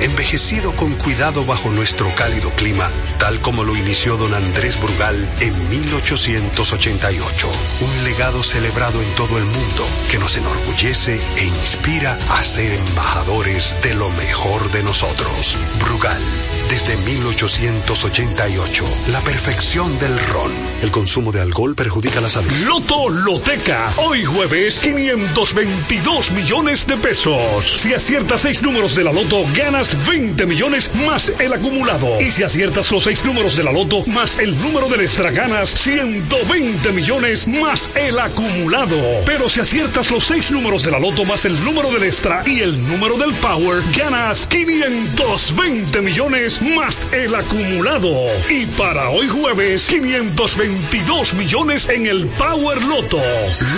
envejecido 0.00 0.74
con 0.76 0.94
cuidado 0.94 1.44
bajo 1.44 1.70
nuestro 1.70 2.14
cálido 2.14 2.50
clima, 2.52 2.90
tal 3.18 3.40
como 3.40 3.64
lo 3.64 3.76
inició 3.76 4.16
don 4.16 4.34
Andrés 4.34 4.80
Brugal 4.80 5.32
en 5.40 5.68
1888. 5.68 7.48
Un 7.80 8.04
legado 8.04 8.42
celebrado 8.42 9.02
en 9.02 9.10
todo 9.14 9.38
el 9.38 9.44
mundo 9.44 9.86
que 10.10 10.18
nos 10.18 10.36
enorgullece 10.36 11.20
e 11.36 11.44
inspira 11.44 12.18
a 12.30 12.44
ser 12.44 12.72
embajadores 12.74 13.76
de 13.82 13.94
lo 13.94 14.08
mejor 14.10 14.70
de 14.70 14.82
nosotros. 14.82 15.56
Brugal, 15.80 16.22
desde 16.70 16.96
1888, 16.96 18.84
la 19.08 19.20
perfección 19.20 19.98
del 19.98 20.18
ron. 20.28 20.52
El 20.82 20.90
consumo 20.90 21.32
de 21.32 21.40
alcohol 21.40 21.74
perjudica 21.74 22.20
la 22.20 22.28
salud. 22.28 22.50
Loto 22.66 23.08
Loteca. 23.08 23.92
Hoy 23.96 24.24
jueves, 24.24 24.78
522 24.80 26.30
millones 26.32 26.86
de 26.86 26.96
pesos. 26.96 27.80
Si 27.82 27.94
aciertas 27.94 28.42
seis 28.42 28.62
números 28.62 28.94
de 28.94 29.04
la 29.04 29.12
Loto, 29.12 29.44
ganas 29.56 29.87
20 30.06 30.46
millones 30.46 30.90
más 31.06 31.32
el 31.38 31.52
acumulado. 31.52 32.20
Y 32.20 32.30
si 32.30 32.42
aciertas 32.42 32.90
los 32.90 33.04
seis 33.04 33.24
números 33.24 33.56
de 33.56 33.64
la 33.64 33.72
Loto 33.72 34.04
más 34.06 34.38
el 34.38 34.56
número 34.60 34.88
del 34.88 35.00
extra, 35.00 35.30
ganas 35.30 35.70
120 35.70 36.92
millones 36.92 37.48
más 37.48 37.88
el 37.94 38.18
acumulado. 38.18 38.96
Pero 39.24 39.48
si 39.48 39.60
aciertas 39.60 40.10
los 40.10 40.24
seis 40.24 40.50
números 40.50 40.84
de 40.84 40.90
la 40.90 40.98
Loto 40.98 41.24
más 41.24 41.44
el 41.44 41.62
número 41.64 41.90
del 41.90 42.04
extra 42.04 42.42
y 42.46 42.60
el 42.60 42.86
número 42.88 43.16
del 43.18 43.32
Power, 43.34 43.82
ganas 43.96 44.46
520 44.46 46.00
millones 46.02 46.60
más 46.76 47.06
el 47.12 47.34
acumulado. 47.34 48.10
Y 48.50 48.66
para 48.66 49.10
hoy 49.10 49.28
jueves, 49.28 49.86
522 49.88 51.34
millones 51.34 51.88
en 51.88 52.06
el 52.06 52.26
Power 52.26 52.82
Loto. 52.84 53.20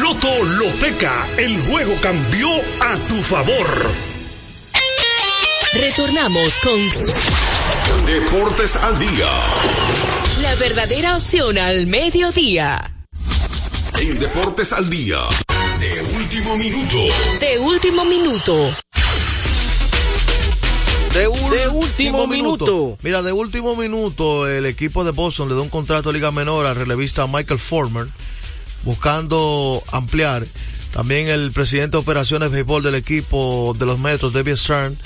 Loto 0.03 0.44
Loteca, 0.44 1.29
el 1.37 1.61
juego 1.61 1.94
cambió 2.01 2.49
a 2.81 2.96
tu 3.09 3.23
favor. 3.23 4.10
Retornamos 5.72 6.59
con 6.64 8.06
Deportes 8.06 8.76
al 8.76 8.98
día. 8.98 9.28
la 10.42 10.54
verdadera 10.56 11.16
opción 11.16 11.56
al 11.59 11.87
mediodía. 11.87 12.92
En 14.00 14.18
Deportes 14.18 14.72
al 14.72 14.90
día. 14.90 15.18
De 15.78 16.02
último 16.16 16.56
minuto. 16.56 16.96
De 17.38 17.59
último 17.61 18.04
minuto. 18.04 18.74
De, 21.14 21.20
De 21.20 21.68
último 21.68 22.26
minuto. 22.26 22.98
Mira, 23.02 23.22
de 23.22 23.33
último 23.33 23.76
minuto, 23.76 24.48
el 24.48 24.66
equipo 24.66 25.04
de 25.04 25.12
Boston 25.12 25.48
le 25.48 25.54
da 25.54 25.61
un 25.61 25.68
contrato 25.68 26.09
de 26.11 26.14
Liga 26.14 26.33
Menor 26.33 26.66
al 26.66 26.76
relevista 26.76 27.26
Michael 27.26 27.61
Former, 27.61 28.06
buscando 28.83 29.83
ampliar. 29.92 30.44
También 30.92 31.28
el 31.28 31.52
presidente 31.52 31.92
de 31.92 31.98
operaciones 31.98 32.50
de 32.50 32.56
béisbol 32.56 32.83
del 32.83 32.96
equipo 32.96 33.76
de 33.78 33.87
los 33.87 33.98
Metros, 34.00 34.33
David 34.33 34.56
Stern, 34.56 34.98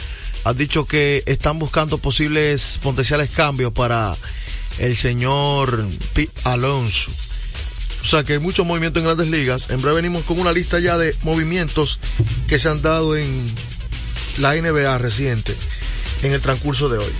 ha 0.45 0.53
dicho 0.53 0.87
que 0.87 1.23
están 1.27 1.59
buscando 1.59 1.99
posibles 1.99 2.79
potenciales 2.83 3.31
cambios 3.31 3.73
para 3.73 4.15
el 4.79 4.97
señor 4.97 5.87
Pete 6.13 6.33
Alonso. 6.45 7.11
O 8.03 8.07
sea 8.07 8.23
que 8.23 8.35
hay 8.35 8.39
mucho 8.39 8.67
movimiento 8.67 8.99
en 8.99 9.07
grandes 9.07 9.29
ligas. 9.29 9.71
En 9.71 9.81
breve 9.81 9.97
venimos 9.97 10.25
con 10.25 10.39
una 10.39 10.53
lista 10.53 10.79
ya 10.79 10.99
de 10.99 11.15
movimientos 11.23 11.99
que 12.47 12.59
se 12.59 12.69
han 12.69 12.83
dado 12.83 13.17
en 13.17 13.27
la 14.39 14.55
NBA 14.55 14.99
reciente 14.99 15.57
en 16.23 16.33
el 16.33 16.41
transcurso 16.43 16.91
de 16.91 16.99
hoy. 16.99 17.13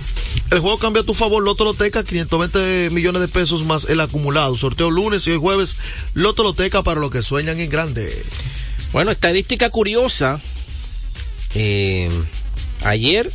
El 0.51 0.59
juego 0.59 0.77
cambia 0.77 1.01
a 1.01 1.05
tu 1.05 1.15
favor, 1.15 1.41
Loto 1.41 1.63
Loteca, 1.63 2.03
520 2.03 2.89
millones 2.91 3.21
de 3.21 3.27
pesos 3.27 3.63
más 3.63 3.85
el 3.85 3.99
acumulado. 3.99 4.55
Sorteo 4.55 4.91
lunes 4.91 5.25
y 5.25 5.31
hoy 5.31 5.37
jueves, 5.37 5.77
Loto 6.13 6.43
Loteca 6.43 6.83
para 6.83 7.01
los 7.01 7.09
que 7.09 7.23
sueñan 7.23 7.59
en 7.59 7.69
grande. 7.69 8.13
Bueno, 8.91 9.09
estadística 9.09 9.71
curiosa. 9.71 10.39
Eh, 11.55 12.09
ayer, 12.85 13.31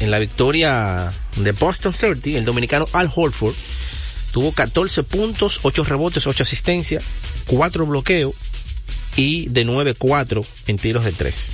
en 0.00 0.10
la 0.10 0.18
victoria 0.18 1.12
de 1.36 1.52
Boston 1.52 1.92
30, 1.92 2.30
el 2.30 2.44
dominicano 2.44 2.88
Al 2.92 3.10
Horford 3.14 3.54
tuvo 4.32 4.52
14 4.52 5.02
puntos, 5.02 5.60
8 5.62 5.84
rebotes, 5.84 6.26
8 6.26 6.42
asistencias, 6.42 7.04
4 7.46 7.86
bloqueos 7.86 8.34
y 9.16 9.48
de 9.48 9.66
9-4 9.66 10.44
en 10.66 10.78
tiros 10.78 11.04
de 11.04 11.12
3. 11.12 11.50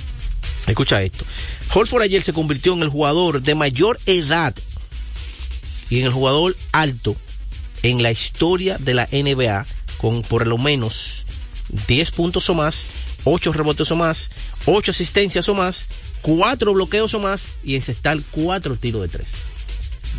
Escucha 0.67 1.01
esto. 1.01 1.25
Horford 1.73 2.03
ayer 2.03 2.23
se 2.23 2.33
convirtió 2.33 2.73
en 2.73 2.83
el 2.83 2.89
jugador 2.89 3.41
de 3.41 3.55
mayor 3.55 3.99
edad 4.05 4.55
y 5.89 5.99
en 5.99 6.05
el 6.05 6.11
jugador 6.11 6.55
alto 6.71 7.15
en 7.83 8.03
la 8.03 8.11
historia 8.11 8.77
de 8.77 8.93
la 8.93 9.07
NBA 9.11 9.65
con 9.97 10.21
por 10.23 10.47
lo 10.47 10.57
menos 10.57 11.25
10 11.87 12.11
puntos 12.11 12.49
o 12.49 12.53
más, 12.53 12.85
8 13.23 13.53
rebotes 13.53 13.91
o 13.91 13.95
más, 13.95 14.29
8 14.65 14.91
asistencias 14.91 15.47
o 15.49 15.55
más, 15.55 15.87
4 16.21 16.73
bloqueos 16.73 17.13
o 17.13 17.19
más 17.19 17.55
y 17.63 17.75
encestar 17.75 18.19
4 18.31 18.75
tiros 18.77 19.01
de 19.03 19.07
3. 19.07 19.27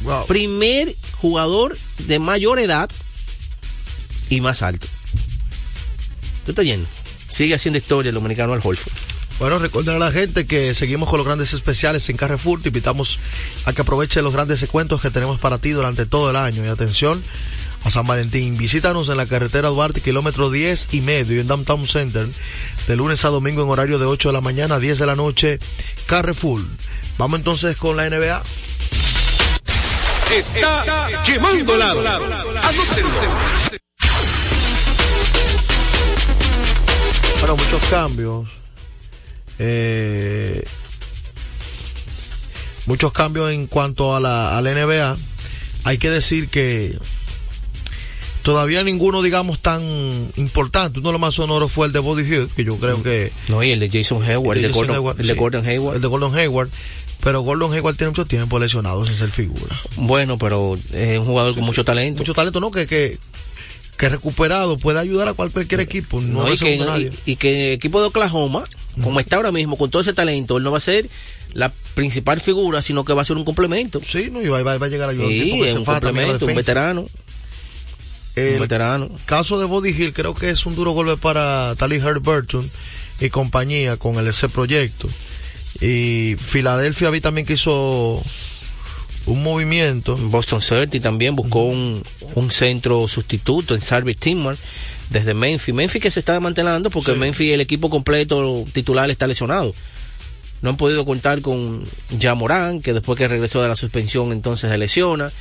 Wow. 0.05 0.27
Primer 0.27 0.95
jugador 1.17 1.77
de 2.07 2.19
mayor 2.19 2.59
edad 2.59 2.91
y 4.29 4.41
más 4.41 4.63
alto. 4.63 4.87
¿Tú 6.45 6.53
estás 6.53 6.65
yendo? 6.65 6.89
Sigue 7.29 7.55
haciendo 7.55 7.79
historia 7.79 8.11
el 8.11 8.15
dominicano 8.15 8.53
al 8.53 8.61
Holford. 8.63 8.93
Bueno, 9.39 9.59
recuerden 9.59 9.97
a 9.97 9.99
la 9.99 10.13
gente 10.13 10.47
que 10.47 10.75
seguimos 10.75 11.09
con 11.09 11.19
los 11.19 11.27
grandes 11.27 11.53
especiales 11.53 12.09
en 12.09 12.17
Carrefour. 12.17 12.61
Te 12.61 12.69
invitamos 12.69 13.19
a 13.65 13.73
que 13.73 13.83
aproveche 13.83 14.23
los 14.23 14.33
grandes 14.33 14.61
descuentos 14.61 15.01
que 15.01 15.11
tenemos 15.11 15.41
para 15.41 15.59
ti 15.59 15.71
durante 15.71 16.07
todo 16.07 16.31
el 16.31 16.37
año. 16.37 16.65
Y 16.65 16.69
atención 16.69 17.23
a 17.85 17.91
San 17.91 18.07
Valentín. 18.07 18.57
Visítanos 18.57 19.09
en 19.09 19.17
la 19.17 19.27
carretera 19.27 19.69
Duarte, 19.69 20.01
kilómetro 20.01 20.51
10 20.51 20.95
y 20.95 21.01
medio, 21.01 21.37
y 21.37 21.41
en 21.41 21.49
Downtown 21.49 21.87
Center, 21.87 22.29
de 22.87 22.97
lunes 22.97 23.25
a 23.25 23.29
domingo 23.29 23.63
en 23.63 23.71
horario 23.71 23.99
de 23.99 24.07
8 24.07 24.29
de 24.29 24.33
la 24.33 24.41
mañana 24.41 24.77
a 24.77 24.79
10 24.79 24.99
de 24.99 25.07
la 25.07 25.17
noche. 25.17 25.59
Carrefour. 26.07 26.61
Vamos 27.19 27.39
entonces 27.39 27.77
con 27.77 27.97
la 27.97 28.09
NBA. 28.09 28.43
Está, 30.37 31.09
quemando 31.27 31.77
lado. 31.77 32.01
Anótenlo. 32.63 33.21
Bueno, 37.41 37.57
muchos 37.57 37.81
cambios. 37.91 38.49
Eh, 39.59 40.65
muchos 42.87 43.13
cambios 43.13 43.53
en 43.53 43.67
cuanto 43.67 44.17
a 44.17 44.21
la, 44.21 44.57
a 44.57 44.63
la 44.63 44.73
NBA. 44.73 45.17
Hay 45.85 45.99
que 45.99 46.09
decir 46.09 46.49
que 46.49 46.97
todavía 48.43 48.83
ninguno, 48.85 49.23
digamos, 49.23 49.61
tan 49.61 49.83
importante. 50.37 50.99
Uno 50.99 51.09
de 51.09 51.13
los 51.13 51.21
más 51.21 51.35
sonoros 51.35 51.71
fue 51.73 51.87
el 51.87 51.93
de 51.93 51.99
Body 52.01 52.23
Hill, 52.23 52.49
que 52.55 52.65
yo 52.65 52.77
creo 52.77 53.03
que... 53.03 53.33
No, 53.49 53.63
y 53.63 53.71
el 53.71 53.81
de 53.81 53.89
Jason 53.91 54.23
Hayward, 54.23 54.57
el 54.59 54.63
de, 54.63 54.69
Jason 54.69 54.81
Gordon, 54.87 54.95
Hayward, 54.97 55.21
el 55.21 55.27
de 55.27 55.33
sí. 55.33 55.39
Gordon 55.39 55.67
Hayward. 55.67 55.97
El 55.97 56.03
de 56.03 56.09
Gordon 56.09 56.35
Hayward. 56.39 56.69
Pero 57.23 57.41
Gordon 57.43 57.73
Hayward 57.73 57.97
tiene 57.97 58.11
mucho 58.11 58.27
tiempo 58.27 58.59
lesionado 58.59 59.07
sin 59.07 59.17
ser 59.17 59.31
figura. 59.31 59.81
Bueno, 59.97 60.39
pero 60.39 60.77
es 60.93 61.19
un 61.19 61.25
jugador 61.25 61.55
con 61.55 61.65
mucho 61.65 61.85
talento. 61.85 62.19
Mucho 62.19 62.35
talento, 62.35 62.59
¿no? 62.59 62.73
Que, 62.73 62.87
que, 62.89 63.17
que 63.97 64.09
recuperado 64.09 64.77
puede 64.77 64.99
ayudar 64.99 65.29
a 65.29 65.35
cualquier 65.35 65.79
equipo. 65.81 66.21
No, 66.21 66.45
No, 66.45 66.53
y, 66.53 66.59
que, 66.59 66.75
y- 66.77 67.33
y 67.33 67.37
que 67.37 67.69
el 67.69 67.73
equipo 67.75 68.01
de 68.01 68.09
Oklahoma, 68.09 68.65
como 69.03 69.21
está 69.21 69.37
ahora 69.37 69.53
mismo, 69.53 69.79
con 69.79 69.89
todo 69.89 70.03
ese 70.03 70.13
talento, 70.15 70.57
él 70.57 70.65
no 70.65 70.73
va 70.73 70.79
a 70.79 70.81
ser 70.81 71.09
la 71.53 71.71
principal 71.95 72.41
figura, 72.41 72.83
sino 72.83 73.05
que 73.05 73.13
va 73.13 73.23
a 73.23 73.25
ser 73.25 73.37
un 73.37 73.45
complemento. 73.45 74.01
Sí, 74.05 74.29
no, 74.33 74.43
y 74.43 74.49
va, 74.49 74.61
va- 74.65 74.79
va 74.79 74.87
a 74.87 74.89
llegar 74.89 75.09
a 75.09 75.13
ayudar. 75.13 75.27
un 75.29 75.33
Sí, 75.33 75.53
que 75.61 75.69
es 75.71 75.75
un 75.77 75.85
complemento, 75.85 76.47
un 76.47 76.55
veterano. 76.57 77.07
El 78.35 78.61
veterano. 78.61 79.11
caso 79.27 79.59
de 79.59 79.67
Body 79.67 79.91
Hill 79.91 80.15
creo 80.15 80.35
que 80.35 80.51
es 80.51 80.65
un 80.65 80.75
duro 80.75 80.93
golpe 80.93 81.17
para 81.17 81.75
Tali 81.77 81.99
Burton 81.99 82.69
y 83.21 83.29
compañía 83.31 83.97
con 83.97 84.17
el 84.17 84.29
ese 84.29 84.49
proyecto. 84.49 85.09
Y 85.81 86.37
Filadelfia 86.39 87.11
vi 87.11 87.21
también 87.21 87.47
que 87.47 87.55
hizo 87.55 88.23
un 89.27 89.43
movimiento. 89.43 90.17
Boston 90.17 90.61
Celtics 90.61 91.03
también 91.03 91.37
buscó 91.37 91.65
un, 91.65 92.03
un 92.35 92.51
centro 92.51 93.07
sustituto 93.09 93.75
en 93.75 93.81
Sarvi 93.81 94.15
Timmer 94.15 94.57
desde 95.11 95.35
Memphis. 95.35 95.75
Memphis 95.75 96.03
que 96.03 96.11
se 96.11 96.21
está 96.21 96.33
desmantelando 96.33 96.91
porque 96.91 97.13
Sí. 97.13 97.19
Memphis 97.19 97.53
el 97.53 97.61
equipo 97.61 97.91
completo 97.91 98.65
titular 98.73 99.11
está 99.11 99.27
lesionado. 99.27 99.75
No 100.63 100.71
han 100.71 100.77
podido 100.77 101.05
contar 101.05 101.43
con 101.43 101.85
Jamorán, 102.21 102.81
que 102.81 102.93
después 102.93 103.19
que 103.19 103.27
regresó 103.27 103.61
de 103.61 103.69
la 103.69 103.77
suspensión 103.77 104.33
entonces 104.33 104.71
se 104.71 104.79
lesiona. 104.79 105.33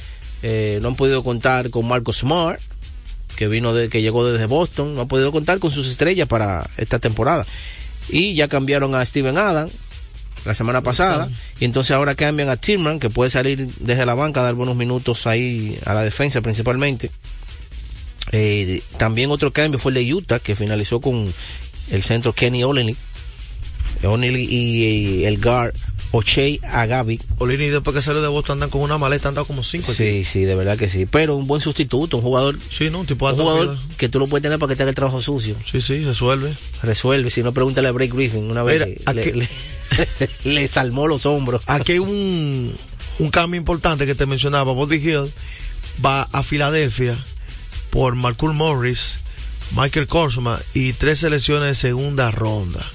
Eh, 0.43 0.79
no 0.81 0.89
han 0.89 0.95
podido 0.95 1.23
contar 1.23 1.69
con 1.69 1.87
Marcus 1.87 2.17
Smart, 2.17 2.59
que 3.35 3.47
vino 3.47 3.73
de, 3.73 3.89
que 3.89 4.01
llegó 4.01 4.29
desde 4.29 4.45
Boston. 4.45 4.95
No 4.95 5.01
han 5.01 5.07
podido 5.07 5.31
contar 5.31 5.59
con 5.59 5.71
sus 5.71 5.87
estrellas 5.87 6.27
para 6.27 6.69
esta 6.77 6.99
temporada. 6.99 7.45
Y 8.09 8.33
ya 8.33 8.47
cambiaron 8.47 8.95
a 8.95 9.05
Steven 9.05 9.37
Adams 9.37 9.73
la 10.45 10.55
semana 10.55 10.81
pasada. 10.81 11.29
Y 11.59 11.65
entonces 11.65 11.91
ahora 11.91 12.15
cambian 12.15 12.49
a 12.49 12.57
Tillman, 12.57 12.99
que 12.99 13.09
puede 13.09 13.29
salir 13.29 13.67
desde 13.79 14.05
la 14.05 14.13
banca 14.13 14.41
dar 14.41 14.53
buenos 14.55 14.75
minutos 14.75 15.27
ahí 15.27 15.77
a 15.85 15.93
la 15.93 16.03
defensa 16.03 16.41
principalmente. 16.41 17.11
Eh, 18.31 18.81
también 18.97 19.31
otro 19.31 19.51
cambio 19.51 19.79
fue 19.79 19.91
el 19.91 19.95
de 19.95 20.13
Utah, 20.13 20.39
que 20.39 20.55
finalizó 20.55 21.01
con 21.01 21.33
el 21.91 22.03
centro 22.03 22.33
Kenny. 22.33 22.63
Olney 22.63 22.95
y, 24.03 24.83
y 24.83 25.25
el 25.25 25.39
guard 25.39 25.75
Ochey 26.13 26.59
Agavi. 26.69 27.19
Olini 27.37 27.69
después 27.69 27.95
que 27.95 28.01
salió 28.01 28.21
de 28.21 28.27
Boston 28.27 28.55
andan 28.57 28.69
con 28.69 28.81
una 28.81 28.97
maleta, 28.97 29.29
andan 29.29 29.45
como 29.45 29.63
cinco. 29.63 29.91
Sí, 29.93 30.25
sí, 30.25 30.43
de 30.43 30.55
verdad 30.55 30.77
que 30.77 30.89
sí. 30.89 31.05
Pero 31.05 31.35
un 31.37 31.47
buen 31.47 31.61
sustituto, 31.61 32.17
un 32.17 32.23
jugador. 32.23 32.57
Sí, 32.69 32.89
¿no? 32.89 32.99
Un 32.99 33.05
tipo 33.05 33.27
de 33.31 33.33
un 33.35 33.47
jugador 33.47 33.79
que 33.97 34.09
tú 34.09 34.19
lo 34.19 34.27
puedes 34.27 34.43
tener 34.43 34.59
para 34.59 34.71
que 34.71 34.75
te 34.75 34.83
haga 34.83 34.89
el 34.89 34.95
trabajo 34.95 35.21
sucio. 35.21 35.55
Sí, 35.65 35.79
sí, 35.79 36.03
resuelve. 36.03 36.53
Resuelve. 36.83 37.29
Si 37.29 37.41
no, 37.43 37.53
pregúntale 37.53 37.87
a 37.87 37.91
Bray 37.91 38.09
Griffin. 38.09 38.49
Una 38.51 38.61
vez 38.63 38.79
le, 38.79 39.01
aquí- 39.05 39.31
le, 39.31 39.47
le 40.53 40.67
salmó 40.67 41.07
los 41.07 41.25
hombros. 41.25 41.61
Aquí 41.67 41.93
hay 41.93 41.99
un, 41.99 42.73
un 43.19 43.29
cambio 43.31 43.57
importante 43.57 44.05
que 44.05 44.15
te 44.15 44.25
mencionaba. 44.25 44.73
Bobby 44.73 44.97
Hill 44.97 45.31
va 46.05 46.23
a 46.31 46.43
Filadelfia 46.43 47.15
por 47.89 48.15
Marcus 48.15 48.53
Morris, 48.53 49.19
Michael 49.77 50.07
Korsma 50.07 50.59
y 50.73 50.91
tres 50.93 51.19
selecciones 51.19 51.69
de 51.69 51.75
segunda 51.75 52.31
ronda. 52.31 52.85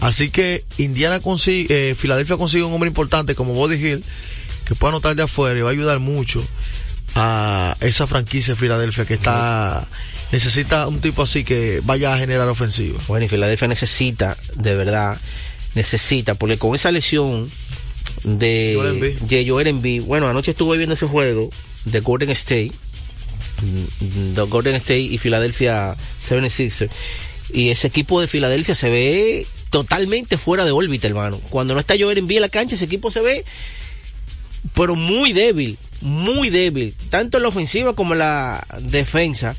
Así 0.00 0.30
que 0.30 0.64
Indiana 0.78 1.20
consigue, 1.20 1.90
eh, 1.90 1.94
Filadelfia 1.94 2.36
consigue 2.36 2.64
un 2.64 2.72
hombre 2.72 2.88
importante 2.88 3.34
como 3.34 3.54
Bobby 3.54 3.74
Hill 3.74 4.04
que 4.64 4.74
puede 4.74 4.92
anotar 4.92 5.16
de 5.16 5.22
afuera 5.22 5.58
y 5.58 5.62
va 5.62 5.70
a 5.70 5.72
ayudar 5.72 5.98
mucho 5.98 6.42
a 7.14 7.76
esa 7.80 8.06
franquicia 8.06 8.54
de 8.54 8.60
Filadelfia 8.60 9.06
que 9.06 9.14
está 9.14 9.88
necesita 10.30 10.86
un 10.86 11.00
tipo 11.00 11.22
así 11.22 11.44
que 11.44 11.80
vaya 11.84 12.12
a 12.12 12.18
generar 12.18 12.48
ofensiva. 12.48 12.98
Bueno, 13.08 13.24
y 13.24 13.28
Filadelfia 13.28 13.68
necesita, 13.68 14.36
de 14.54 14.76
verdad, 14.76 15.18
necesita, 15.74 16.34
porque 16.34 16.58
con 16.58 16.74
esa 16.74 16.92
lesión 16.92 17.50
de, 18.24 19.44
Joel 19.46 19.66
Embiid, 19.68 20.02
bueno, 20.02 20.28
anoche 20.28 20.50
estuve 20.50 20.76
viendo 20.76 20.94
ese 20.94 21.06
juego 21.06 21.50
de 21.86 22.00
Golden 22.00 22.30
State, 22.30 22.72
mm, 23.62 24.34
de 24.34 24.42
Golden 24.42 24.74
State 24.76 25.00
y 25.00 25.18
Philadelphia 25.18 25.96
76ers, 26.22 26.90
y 27.52 27.70
ese 27.70 27.86
equipo 27.86 28.20
de 28.20 28.28
Filadelfia 28.28 28.74
se 28.74 28.90
ve 28.90 29.46
totalmente 29.70 30.38
fuera 30.38 30.64
de 30.64 30.72
órbita, 30.72 31.06
hermano. 31.06 31.40
Cuando 31.50 31.74
no 31.74 31.80
está 31.80 31.94
Joel 31.98 32.18
Embiid 32.18 32.38
en 32.38 32.42
la 32.42 32.48
cancha, 32.48 32.74
ese 32.76 32.84
equipo 32.86 33.10
se 33.10 33.20
ve 33.20 33.44
pero 34.74 34.94
muy 34.96 35.32
débil, 35.32 35.78
muy 36.00 36.50
débil, 36.50 36.94
tanto 37.10 37.36
en 37.38 37.42
la 37.44 37.48
ofensiva 37.48 37.94
como 37.94 38.12
en 38.14 38.18
la 38.20 38.66
defensa, 38.82 39.56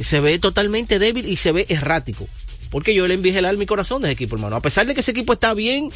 se 0.00 0.20
ve 0.20 0.38
totalmente 0.38 0.98
débil 0.98 1.26
y 1.28 1.36
se 1.36 1.52
ve 1.52 1.66
errático. 1.68 2.26
Porque 2.70 2.94
yo 2.94 3.06
le 3.08 3.14
envío 3.14 3.36
el 3.38 3.44
alma 3.44 3.62
y 3.64 3.66
corazón 3.66 4.02
de 4.02 4.08
ese 4.08 4.14
equipo, 4.14 4.36
hermano. 4.36 4.56
A 4.56 4.62
pesar 4.62 4.86
de 4.86 4.94
que 4.94 5.00
ese 5.00 5.10
equipo 5.10 5.32
está 5.32 5.54
bien 5.54 5.90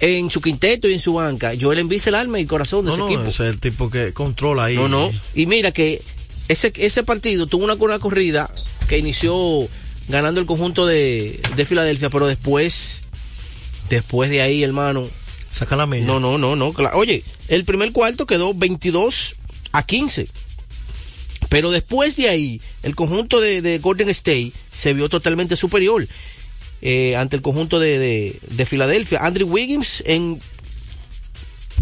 en 0.00 0.30
su 0.30 0.40
quinteto 0.40 0.88
y 0.88 0.94
en 0.94 1.00
su 1.00 1.12
banca, 1.14 1.52
yo 1.54 1.72
le 1.74 1.80
envío 1.82 2.00
el 2.06 2.14
alma 2.14 2.40
y 2.40 2.46
corazón 2.46 2.84
de 2.86 2.90
No, 2.90 2.94
ese 2.94 3.00
no, 3.00 3.06
equipo. 3.08 3.22
ese 3.30 3.46
es 3.48 3.54
el 3.54 3.60
tipo 3.60 3.90
que 3.90 4.12
controla 4.12 4.64
ahí. 4.64 4.74
No, 4.76 4.88
no. 4.88 5.10
Y 5.34 5.46
mira 5.46 5.72
que 5.72 6.00
ese, 6.48 6.72
ese 6.76 7.02
partido 7.04 7.46
tuvo 7.46 7.64
una, 7.64 7.74
una 7.74 7.98
corrida 7.98 8.50
que 8.88 8.98
inició 8.98 9.68
ganando 10.10 10.40
el 10.40 10.46
conjunto 10.46 10.86
de, 10.86 11.40
de 11.56 11.64
Filadelfia, 11.66 12.10
pero 12.10 12.26
después, 12.26 13.06
después 13.88 14.30
de 14.30 14.42
ahí, 14.42 14.62
hermano, 14.62 15.08
Saca 15.52 15.76
la 15.76 15.86
media. 15.86 16.06
no, 16.06 16.20
no, 16.20 16.38
no, 16.38 16.56
no. 16.56 16.72
Oye, 16.94 17.24
el 17.48 17.64
primer 17.64 17.92
cuarto 17.92 18.26
quedó 18.26 18.54
22 18.54 19.36
a 19.72 19.82
15. 19.84 20.28
Pero 21.48 21.70
después 21.72 22.14
de 22.16 22.28
ahí, 22.28 22.60
el 22.84 22.94
conjunto 22.94 23.40
de, 23.40 23.60
de 23.60 23.78
Golden 23.80 24.08
State 24.10 24.52
se 24.70 24.94
vio 24.94 25.08
totalmente 25.08 25.56
superior 25.56 26.06
eh, 26.80 27.16
ante 27.16 27.34
el 27.34 27.42
conjunto 27.42 27.80
de, 27.80 27.98
de, 27.98 28.38
de 28.50 28.66
Filadelfia. 28.66 29.18
Andrew 29.24 29.48
Wiggins 29.48 30.02
en 30.06 30.40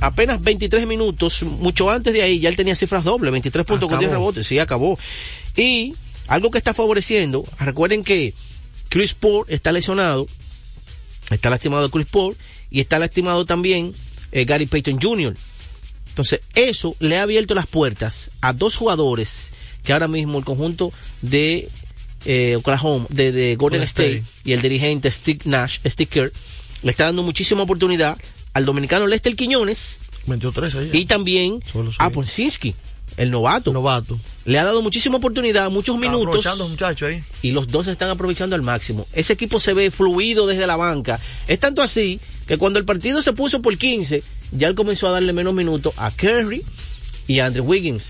apenas 0.01 0.43
23 0.43 0.87
minutos, 0.87 1.43
mucho 1.43 1.91
antes 1.91 2.15
de 2.15 2.23
ahí, 2.23 2.41
ya 2.41 2.49
él 2.49 2.57
tenía 2.57 2.77
cifras 2.77 3.05
dobles, 3.05 3.31
23 3.33 3.67
puntos 3.67 3.89
con 3.91 3.99
10 3.99 4.09
Acabó. 4.11 4.23
rebotes, 4.25 4.47
sí, 4.47 4.59
acabó. 4.59 4.99
Y 5.57 5.95
algo 6.29 6.51
que 6.51 6.59
está 6.59 6.75
favoreciendo, 6.75 7.45
recuerden 7.59 8.05
que 8.05 8.35
Chris 8.89 9.15
Paul 9.15 9.45
está 9.49 9.73
lesionado, 9.73 10.27
está 11.31 11.51
lastimado 11.51 11.91
Chris 11.91 12.07
Paul 12.07 12.37
y 12.71 12.81
está 12.81 12.99
lastimado 12.99 13.45
también 13.45 13.95
eh, 14.33 14.45
Gary 14.45 14.67
Payton 14.67 15.01
Jr. 15.01 15.35
Entonces, 16.09 16.41
eso 16.55 16.97
le 17.01 17.17
ha 17.19 17.23
abierto 17.23 17.55
las 17.55 17.67
puertas 17.67 18.31
a 18.41 18.53
dos 18.53 18.77
jugadores 18.77 19.53
que 19.85 19.93
ahora 19.93 20.09
mismo 20.09 20.39
el 20.39 20.45
conjunto 20.45 20.93
de 21.23 21.69
eh, 22.25 22.57
Oklahoma, 22.57 23.07
de, 23.09 23.33
de 23.33 23.57
Golden 23.57 23.83
State, 23.83 24.17
State. 24.17 24.41
y 24.45 24.53
el 24.53 24.61
dirigente 24.61 25.11
Steve 25.11 25.41
Nash, 25.45 25.79
Steve 25.87 26.09
Kerr, 26.11 26.33
le 26.83 26.91
está 26.91 27.05
dando 27.05 27.23
muchísima 27.23 27.63
oportunidad 27.63 28.19
al 28.53 28.65
dominicano 28.65 29.07
Lester 29.07 29.35
Quiñones 29.37 29.99
23 30.27 30.75
ahí. 30.75 30.91
y 30.93 31.07
también 31.07 31.63
Solo 31.71 31.91
sí. 31.91 31.97
a 32.01 32.11
Ponzinski, 32.11 32.75
el 33.19 33.31
novato. 33.31 33.73
novato. 33.73 34.19
Le 34.47 34.59
ha 34.59 34.65
dado 34.65 34.81
muchísima 34.81 35.19
oportunidad, 35.19 35.71
muchos 35.71 35.97
Está 35.97 36.09
minutos 36.09 36.29
aprovechando, 36.47 36.69
muchacho, 36.69 37.07
ahí. 37.07 37.23
y 37.43 37.51
los 37.51 37.69
dos 37.69 37.85
se 37.87 37.93
están 37.93 38.09
aprovechando 38.11 38.57
al 38.57 38.63
máximo. 38.63 39.07
Ese 39.13 39.35
equipo 39.35 39.61
se 39.61 39.75
ve 39.75 39.91
fluido 39.91 40.47
desde 40.47 40.67
la 40.67 40.77
banca. 40.77 41.21
Es 41.47 41.59
tanto 41.59 41.83
así 41.83 42.19
que 42.47 42.57
cuando 42.57 42.79
el 42.79 42.85
partido 42.87 43.21
se 43.21 43.33
puso 43.35 43.61
por 43.61 43.77
15, 43.77 44.23
ya 44.53 44.69
él 44.69 44.75
comenzó 44.75 45.09
a 45.09 45.11
darle 45.11 45.33
menos 45.35 45.53
minutos 45.53 45.93
a 45.99 46.11
Curry 46.11 46.63
y 47.27 47.41
a 47.41 47.47
Andrew 47.47 47.67
Wiggins. 47.67 48.07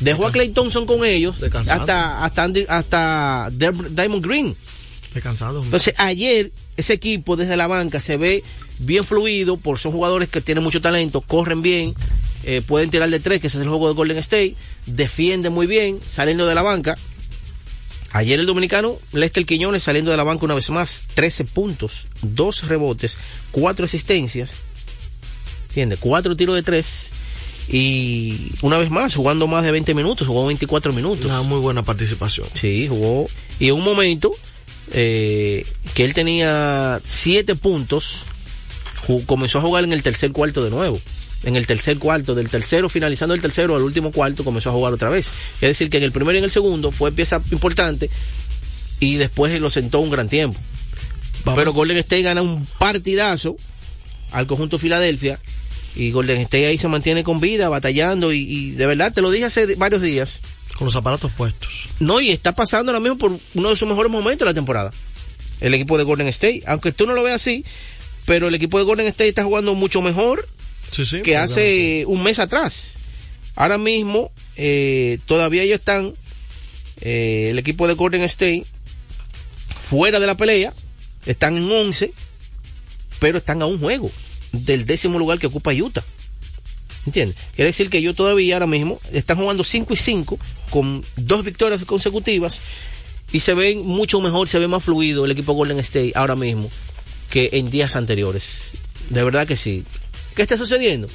Dejó 0.00 0.26
a 0.26 0.32
Clay 0.32 0.50
Thompson 0.50 0.86
con 0.86 1.04
ellos 1.04 1.36
hasta 1.42 2.24
hasta 2.24 2.44
Andrew- 2.46 2.66
hasta 2.68 3.50
Diamond 3.50 4.24
Green. 4.24 4.56
Descansando. 5.14 5.62
Entonces 5.62 5.94
ayer 5.96 6.50
ese 6.76 6.92
equipo 6.92 7.36
desde 7.36 7.56
la 7.56 7.66
banca 7.66 8.00
se 8.02 8.16
ve 8.18 8.44
bien 8.78 9.04
fluido, 9.06 9.56
por 9.56 9.78
son 9.78 9.92
jugadores 9.92 10.28
que 10.28 10.42
tienen 10.42 10.62
mucho 10.62 10.80
talento, 10.82 11.22
corren 11.22 11.62
bien, 11.62 11.94
eh, 12.44 12.62
pueden 12.66 12.90
tirar 12.90 13.08
de 13.10 13.20
tres, 13.20 13.40
que 13.40 13.46
ese 13.48 13.58
es 13.58 13.62
el 13.62 13.68
juego 13.68 13.88
de 13.88 13.94
Golden 13.94 14.18
State, 14.18 14.54
defienden 14.86 15.52
muy 15.52 15.66
bien, 15.66 15.98
saliendo 16.08 16.46
de 16.46 16.54
la 16.54 16.62
banca. 16.62 16.96
Ayer 18.12 18.40
el 18.40 18.46
dominicano 18.46 18.98
Lester 19.12 19.44
Quiñones 19.44 19.82
saliendo 19.82 20.10
de 20.10 20.16
la 20.16 20.22
banca 20.24 20.44
una 20.44 20.54
vez 20.54 20.70
más, 20.70 21.04
13 21.14 21.44
puntos, 21.44 22.08
2 22.22 22.68
rebotes, 22.68 23.18
4 23.50 23.84
asistencias, 23.84 24.50
¿entiendes? 25.68 25.98
4 26.00 26.36
tiros 26.36 26.54
de 26.54 26.62
3 26.62 27.10
y 27.68 28.52
una 28.62 28.78
vez 28.78 28.90
más 28.90 29.14
jugando 29.16 29.46
más 29.48 29.64
de 29.64 29.72
20 29.72 29.92
minutos, 29.94 30.26
jugó 30.28 30.46
24 30.46 30.92
minutos. 30.92 31.26
Una 31.26 31.42
muy 31.42 31.58
buena 31.58 31.82
participación. 31.82 32.46
Sí, 32.54 32.86
jugó. 32.88 33.26
Y 33.58 33.68
en 33.68 33.74
un 33.74 33.82
momento 33.84 34.32
eh, 34.92 35.66
que 35.94 36.04
él 36.04 36.14
tenía 36.14 37.00
siete 37.04 37.56
puntos, 37.56 38.22
ju- 39.06 39.26
comenzó 39.26 39.58
a 39.58 39.62
jugar 39.62 39.82
en 39.84 39.92
el 39.92 40.02
tercer 40.04 40.30
cuarto 40.32 40.62
de 40.64 40.70
nuevo. 40.70 41.00
En 41.42 41.54
el 41.54 41.66
tercer 41.66 41.98
cuarto, 41.98 42.34
del 42.34 42.48
tercero, 42.48 42.88
finalizando 42.88 43.34
el 43.34 43.40
tercero 43.40 43.76
al 43.76 43.82
último 43.82 44.10
cuarto, 44.10 44.42
comenzó 44.42 44.70
a 44.70 44.72
jugar 44.72 44.92
otra 44.92 45.10
vez. 45.10 45.32
Es 45.56 45.68
decir, 45.68 45.90
que 45.90 45.98
en 45.98 46.02
el 46.04 46.12
primero 46.12 46.34
y 46.34 46.38
en 46.38 46.44
el 46.44 46.50
segundo 46.50 46.90
fue 46.90 47.12
pieza 47.12 47.40
importante 47.52 48.10
y 48.98 49.16
después 49.16 49.60
lo 49.60 49.70
sentó 49.70 50.00
un 50.00 50.10
gran 50.10 50.28
tiempo. 50.28 50.58
Vamos. 51.44 51.58
Pero 51.58 51.72
Golden 51.72 51.98
State 51.98 52.22
gana 52.22 52.42
un 52.42 52.66
partidazo 52.78 53.56
al 54.32 54.46
conjunto 54.46 54.78
Filadelfia 54.78 55.38
y 55.94 56.10
Golden 56.10 56.38
State 56.40 56.66
ahí 56.66 56.78
se 56.78 56.88
mantiene 56.88 57.22
con 57.22 57.38
vida, 57.38 57.68
batallando 57.68 58.32
y, 58.32 58.38
y 58.40 58.70
de 58.72 58.86
verdad, 58.86 59.12
te 59.12 59.22
lo 59.22 59.30
dije 59.30 59.44
hace 59.44 59.76
varios 59.76 60.02
días, 60.02 60.40
Con 60.76 60.86
los 60.86 60.96
aparatos 60.96 61.30
puestos. 61.32 61.68
no, 62.00 62.20
y 62.20 62.30
está 62.30 62.54
pasando 62.54 62.90
ahora 62.90 63.00
mismo 63.00 63.18
por 63.18 63.38
uno 63.54 63.70
de 63.70 63.76
sus 63.76 63.88
mejores 63.88 64.10
momentos 64.10 64.40
de 64.40 64.50
la 64.50 64.54
temporada. 64.54 64.90
El 65.60 65.72
equipo 65.74 65.96
de 65.96 66.04
Golden 66.04 66.26
State. 66.28 66.64
Aunque 66.66 66.92
tú 66.92 67.06
no 67.06 67.14
lo 67.14 67.22
veas 67.22 67.36
así, 67.36 67.64
pero 68.24 68.48
el 68.48 68.54
equipo 68.54 68.78
de 68.78 68.84
Golden 68.84 69.06
State 69.06 69.28
está 69.28 69.44
jugando 69.44 69.74
mucho 69.74 70.02
mejor 70.02 70.46
Sí, 70.90 71.04
sí. 71.04 71.22
que 71.22 71.36
hace 71.36 72.04
un 72.06 72.22
mes 72.22 72.38
atrás. 72.38 72.94
Ahora 73.54 73.78
mismo, 73.78 74.30
eh, 74.56 75.18
todavía 75.26 75.62
ellos 75.62 75.78
están, 75.78 76.14
eh, 77.00 77.48
el 77.50 77.58
equipo 77.58 77.88
de 77.88 77.94
Golden 77.94 78.22
State, 78.22 78.64
fuera 79.80 80.20
de 80.20 80.26
la 80.26 80.36
pelea, 80.36 80.72
están 81.26 81.56
en 81.56 81.70
11, 81.70 82.12
pero 83.18 83.38
están 83.38 83.62
a 83.62 83.66
un 83.66 83.78
juego 83.78 84.10
del 84.52 84.84
décimo 84.84 85.18
lugar 85.18 85.38
que 85.38 85.46
ocupa 85.46 85.72
Utah. 85.72 86.04
¿Entiendes? 87.06 87.36
Quiere 87.54 87.68
decir 87.68 87.88
que 87.88 87.98
ellos 87.98 88.16
todavía 88.16 88.56
ahora 88.56 88.66
mismo 88.66 89.00
están 89.12 89.36
jugando 89.36 89.62
5 89.62 89.94
y 89.94 89.96
5 89.96 90.38
con 90.70 91.04
dos 91.16 91.44
victorias 91.44 91.84
consecutivas 91.84 92.60
y 93.32 93.40
se 93.40 93.54
ven 93.54 93.86
mucho 93.86 94.20
mejor, 94.20 94.48
se 94.48 94.58
ve 94.58 94.66
más 94.66 94.84
fluido 94.84 95.24
el 95.24 95.30
equipo 95.30 95.52
Golden 95.52 95.78
State 95.78 96.12
ahora 96.16 96.34
mismo 96.34 96.68
que 97.30 97.50
en 97.52 97.70
días 97.70 97.94
anteriores. 97.96 98.72
De 99.10 99.22
verdad 99.22 99.46
que 99.46 99.56
sí. 99.56 99.84
¿Qué 100.36 100.42
está 100.42 100.56
sucediendo? 100.56 101.08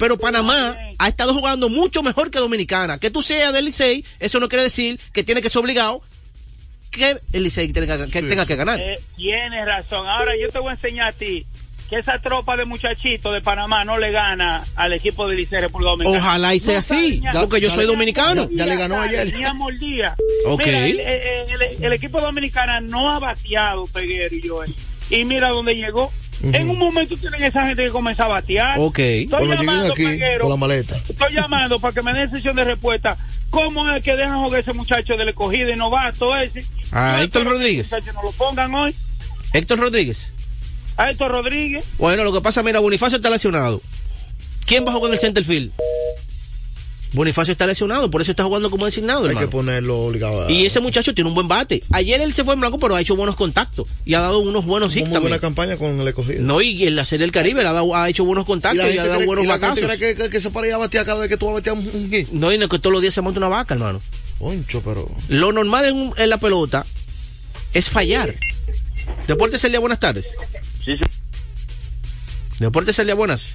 Pero 0.02 0.18
Panamá 0.18 0.76
ha 0.98 1.06
estado 1.08 1.32
jugando 1.32 1.68
mucho 1.68 2.02
mejor 2.02 2.28
que 2.32 2.40
Dominicana. 2.40 2.98
Que 2.98 3.08
tú 3.08 3.22
seas 3.22 3.52
del 3.52 3.66
Licey, 3.66 4.04
eso 4.18 4.40
no 4.40 4.48
quiere 4.48 4.64
decir 4.64 4.98
que 5.12 5.22
tiene 5.22 5.40
que 5.40 5.48
ser 5.48 5.60
obligado 5.60 6.02
que 6.90 7.18
el 7.32 7.42
Licey 7.44 7.68
tenga, 7.72 8.04
que, 8.08 8.20
tenga 8.20 8.44
que 8.44 8.56
ganar. 8.56 8.80
Eh, 8.80 8.98
tienes 9.16 9.64
razón. 9.64 10.08
Ahora 10.08 10.32
yo 10.36 10.50
te 10.50 10.58
voy 10.58 10.70
a 10.70 10.72
enseñar 10.72 11.06
a 11.06 11.12
ti 11.12 11.46
que 11.88 11.98
esa 12.00 12.18
tropa 12.18 12.56
de 12.56 12.64
muchachitos 12.64 13.32
de 13.32 13.40
Panamá 13.42 13.84
no 13.84 13.96
le 13.96 14.10
gana 14.10 14.64
al 14.74 14.92
equipo 14.92 15.28
de 15.28 15.36
Licey 15.36 15.60
República 15.60 15.90
Dominicana. 15.92 16.24
Ojalá 16.24 16.52
y 16.56 16.58
sea 16.58 16.72
No 16.74 16.78
así, 16.80 16.94
sabe 16.96 17.20
ni 17.20 17.26
a- 17.28 17.32
porque 17.34 17.60
yo 17.60 17.70
soy 17.70 17.86
dominicano. 17.86 18.48
Ya 18.50 18.66
le 18.66 18.74
ganó 18.74 19.00
ayer. 19.00 19.32
Ni 19.32 19.44
a 19.44 19.52
mordida. 19.54 20.16
Ok. 20.46 20.64
Mira, 20.66 20.86
el, 20.88 20.98
el- 20.98 21.62
el- 21.62 21.84
el 21.84 21.92
equipo 21.92 22.20
dominicano 22.20 22.80
no 22.80 23.12
ha 23.12 23.20
bateado, 23.20 23.86
Peguero 23.86 24.34
y 24.34 24.48
Joel. 24.48 24.74
Y 25.10 25.24
mira 25.24 25.50
dónde 25.50 25.76
llegó. 25.76 26.12
En 26.42 26.68
un 26.70 26.78
momento 26.78 27.16
tienen 27.16 27.42
esa 27.44 27.66
gente 27.66 27.84
que 27.84 27.90
comienza 27.90 28.24
a 28.24 28.28
batear. 28.28 28.78
Ok. 28.78 28.98
Estoy 28.98 29.26
Cuando 29.28 29.54
llamando, 29.54 29.92
aquí 29.92 30.04
con 30.40 30.50
la 30.50 30.56
maleta. 30.56 30.96
Estoy 31.08 31.32
llamando 31.34 31.78
para 31.78 31.94
que 31.94 32.02
me 32.02 32.12
den 32.12 32.30
sesión 32.30 32.56
de 32.56 32.64
respuesta. 32.64 33.16
¿Cómo 33.50 33.88
es 33.90 34.02
que 34.02 34.16
dejan 34.16 34.42
jugar 34.42 34.60
ese 34.60 34.72
muchacho 34.72 35.16
del 35.16 35.28
escogido 35.28 35.70
y 35.70 35.76
novato 35.76 36.34
ese? 36.36 36.64
Ah, 36.90 37.16
Yo 37.18 37.24
Héctor 37.24 37.42
que 37.44 37.48
Rodríguez. 37.50 37.92
muchacho 37.92 38.12
no 38.14 38.22
lo 38.22 38.32
pongan 38.32 38.74
hoy. 38.74 38.94
Héctor 39.52 39.78
Rodríguez. 39.78 40.32
A 40.96 41.10
Héctor 41.10 41.30
Rodríguez. 41.30 41.84
Bueno, 41.98 42.24
lo 42.24 42.32
que 42.32 42.40
pasa, 42.40 42.62
mira, 42.62 42.80
Bonifacio 42.80 43.16
está 43.16 43.30
lesionado. 43.30 43.80
¿Quién 44.66 44.84
va 44.86 44.90
a 44.90 44.94
jugar 44.94 45.10
en 45.10 45.14
el 45.14 45.20
center 45.20 45.44
field? 45.44 45.70
Bonifacio 47.14 47.52
está 47.52 47.66
lesionado, 47.66 48.10
por 48.10 48.22
eso 48.22 48.30
está 48.30 48.44
jugando 48.44 48.70
como 48.70 48.86
designado, 48.86 49.20
Hay 49.24 49.28
hermano. 49.28 49.46
que 49.46 49.50
ponerlo 49.52 50.00
obligado. 50.06 50.46
a- 50.46 50.50
Y 50.50 50.64
ese 50.64 50.80
muchacho 50.80 51.14
tiene 51.14 51.28
un 51.28 51.34
buen 51.34 51.46
bate. 51.46 51.82
Ayer 51.90 52.20
él 52.22 52.32
se 52.32 52.42
fue 52.42 52.54
en 52.54 52.60
blanco, 52.60 52.78
pero 52.78 52.94
ha 52.96 53.00
hecho 53.02 53.14
buenos 53.16 53.36
contactos. 53.36 53.86
Y 54.06 54.14
ha 54.14 54.20
dado 54.20 54.38
unos 54.38 54.64
buenos 54.64 54.96
hits 54.96 55.08
Muy 55.08 55.18
buena 55.18 55.38
campaña 55.38 55.76
con 55.76 56.00
el 56.00 56.08
escogido. 56.08 56.40
No, 56.42 56.62
y 56.62 56.84
en 56.86 56.96
la 56.96 57.04
Serie 57.04 57.24
del 57.26 57.32
Caribe 57.32 57.60
ha, 57.66 57.72
dado- 57.72 57.94
ha 57.94 58.08
hecho 58.08 58.24
buenos 58.24 58.44
y 58.44 58.46
contactos 58.46 58.84
la 58.86 58.90
y, 58.94 58.96
ha 58.98 59.02
dado 59.04 59.16
cree, 59.16 59.26
buenos 59.26 59.44
y 59.44 59.48
batazos. 59.48 59.90
que, 59.98 60.14
que, 60.14 60.30
que 60.30 60.40
se 60.40 60.50
para 60.50 60.66
ir 60.68 60.72
a 60.72 60.78
batear 60.78 61.04
cada 61.04 61.20
vez 61.20 61.28
que 61.28 61.36
tú 61.36 61.46
vas 61.46 61.52
a 61.52 61.54
batear 61.56 61.76
un, 61.76 62.10
hit. 62.10 62.28
No, 62.30 62.50
y 62.50 62.56
no 62.56 62.64
es 62.64 62.70
que 62.70 62.78
todos 62.78 62.92
los 62.92 63.02
días 63.02 63.12
se 63.12 63.20
monta 63.20 63.38
una 63.40 63.48
vaca, 63.48 63.74
hermano. 63.74 64.00
Concho, 64.38 64.80
pero. 64.82 65.08
Lo 65.28 65.52
normal 65.52 65.84
en, 65.84 65.94
un- 65.94 66.14
en 66.16 66.30
la 66.30 66.38
pelota 66.38 66.86
es 67.74 67.90
fallar. 67.90 68.34
Deportes 69.28 69.60
Celia, 69.60 69.80
buenas 69.80 70.00
tardes. 70.00 70.34
Sí, 70.84 70.96
sí. 70.96 71.04
Deportes 72.58 72.96
Celia, 72.96 73.14
buenas. 73.14 73.54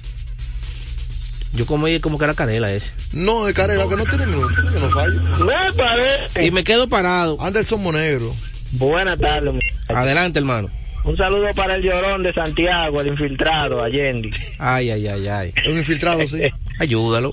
Yo 1.54 1.66
como, 1.66 1.86
como 2.00 2.18
que 2.18 2.24
era 2.24 2.34
canela 2.34 2.72
ese. 2.72 2.92
No, 3.12 3.46
de 3.46 3.54
carrera 3.54 3.84
que 3.88 3.96
no 3.96 4.04
tiene 4.04 4.26
minutos, 4.26 4.56
que 4.72 4.78
no 4.78 4.90
fallo. 4.90 5.20
Me 5.44 5.72
parece. 5.76 6.46
Y 6.46 6.50
me 6.50 6.64
quedo 6.64 6.88
parado. 6.88 7.38
Anderson 7.40 7.82
Monegro. 7.82 8.34
Buenas 8.72 9.18
tardes. 9.18 9.54
Adelante, 9.88 10.38
hermano. 10.38 10.68
Un 11.04 11.16
saludo 11.16 11.46
para 11.54 11.76
el 11.76 11.82
llorón 11.82 12.22
de 12.22 12.34
Santiago, 12.34 13.00
el 13.00 13.08
infiltrado, 13.08 13.82
Allende. 13.82 14.30
Ay, 14.58 14.90
ay, 14.90 15.06
ay, 15.06 15.28
ay. 15.28 15.54
Un 15.66 15.78
infiltrado, 15.78 16.26
sí. 16.26 16.42
Ayúdalo. 16.78 17.32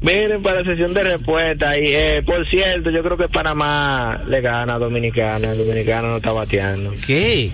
Miren, 0.00 0.42
para 0.42 0.62
la 0.62 0.70
sesión 0.70 0.94
de 0.94 1.04
respuesta, 1.04 1.78
y 1.78 1.94
eh, 1.94 2.22
por 2.24 2.48
cierto, 2.48 2.90
yo 2.90 3.02
creo 3.02 3.18
que 3.18 3.28
Panamá 3.28 4.22
le 4.26 4.40
gana 4.40 4.74
a 4.74 4.78
Dominicana, 4.78 5.52
el 5.52 5.58
dominicano 5.58 6.08
no 6.08 6.16
está 6.16 6.32
bateando. 6.32 6.94
¿Qué? 7.06 7.50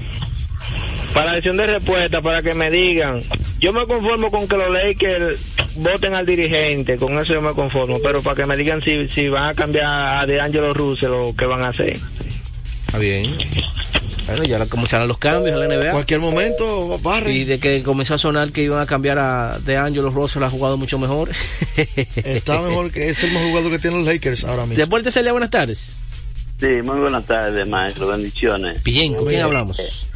Para 1.13 1.31
la 1.31 1.35
sesión 1.37 1.57
de 1.57 1.67
respuesta, 1.67 2.21
para 2.21 2.43
que 2.43 2.55
me 2.55 2.71
digan, 2.71 3.21
yo 3.61 3.73
me 3.73 3.87
conformo 3.87 4.31
con 4.31 4.47
que 4.47 4.57
los 4.57 4.71
Lakers 4.71 5.39
voten 5.77 6.15
al 6.15 6.27
dirigente, 6.27 6.97
con 6.97 7.19
eso 7.19 7.35
yo 7.35 7.43
me 7.43 7.53
conformo, 7.53 7.99
pero 8.03 8.23
para 8.23 8.37
que 8.37 8.47
me 8.47 8.57
digan 8.57 8.83
si, 8.83 9.09
si 9.09 9.29
van 9.29 9.51
a 9.51 9.55
cambiar 9.55 9.85
a 9.85 10.27
De 10.27 10.41
Angelo 10.41 10.75
Russell 10.75 11.13
o 11.13 11.35
qué 11.37 11.47
van 11.47 11.65
a 11.65 11.69
hacer. 11.69 11.99
Está 12.87 12.99
bien. 12.99 13.35
Bueno, 14.27 14.43
ya 14.43 14.67
comenzaron 14.67 15.07
los 15.07 15.19
cambios 15.19 15.55
en 15.55 15.69
la 15.69 15.77
NBA. 15.77 15.93
Cualquier 15.93 16.21
momento, 16.21 16.99
barre. 16.99 17.33
Y 17.33 17.45
de 17.45 17.61
que 17.61 17.83
comenzó 17.85 18.15
a 18.15 18.19
sonar 18.19 18.51
que 18.51 18.63
iban 18.63 18.81
a 18.81 18.87
cambiar 18.87 19.19
a 19.19 19.59
De 19.61 19.77
Angelo 19.77 20.11
Russell 20.11 20.43
ha 20.43 20.51
jugado 20.51 20.77
mucho 20.77 20.99
mejor. 20.99 21.31
Está 22.17 22.61
mejor 22.61 22.91
que 22.91 23.11
es 23.11 23.23
el 23.23 23.31
mejor 23.31 23.49
jugador 23.49 23.71
que 23.71 23.79
tienen 23.79 24.05
los 24.05 24.13
Lakers 24.13 24.45
ahora 24.45 24.67
mismo. 24.67 24.79
Deportes 24.83 25.15
Celia, 25.15 25.31
buenas 25.31 25.51
tardes. 25.51 25.93
Sí, 26.59 26.67
muy 26.83 26.99
buenas 26.99 27.25
tardes, 27.25 27.69
maestro. 27.69 28.09
Bendiciones. 28.09 28.83
Bien, 28.83 29.15
¿con 29.15 29.27
quién 29.27 29.43
hablamos? 29.43 30.07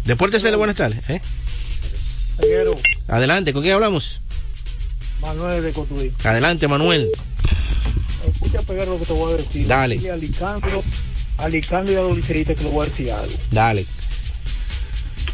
Deportes 0.04 0.42
Celia, 0.42 0.56
buenas 0.56 0.76
tardes. 0.76 1.08
¿eh? 1.10 1.20
Adelante, 3.08 3.52
¿con 3.52 3.62
quién 3.62 3.74
hablamos? 3.74 4.20
Manuel 5.20 5.62
de 5.62 5.72
Cotuí. 5.72 6.12
Adelante, 6.24 6.66
Manuel. 6.66 7.08
Escucha, 8.28 8.62
Peguero, 8.62 8.92
lo 8.94 8.98
que 8.98 9.06
te 9.06 9.12
voy 9.12 9.34
a 9.34 9.36
decir. 9.36 9.66
Dale. 9.66 9.96
Y 9.96 10.08
a 10.08 10.16
y 10.16 11.94
a 11.94 12.00
los 12.00 12.16
liceístas 12.16 12.56
que 12.56 12.64
le 12.64 12.70
voy 12.70 12.86
a 12.86 12.90
decir 12.90 13.10
algo. 13.12 13.32
Dale. 13.50 13.86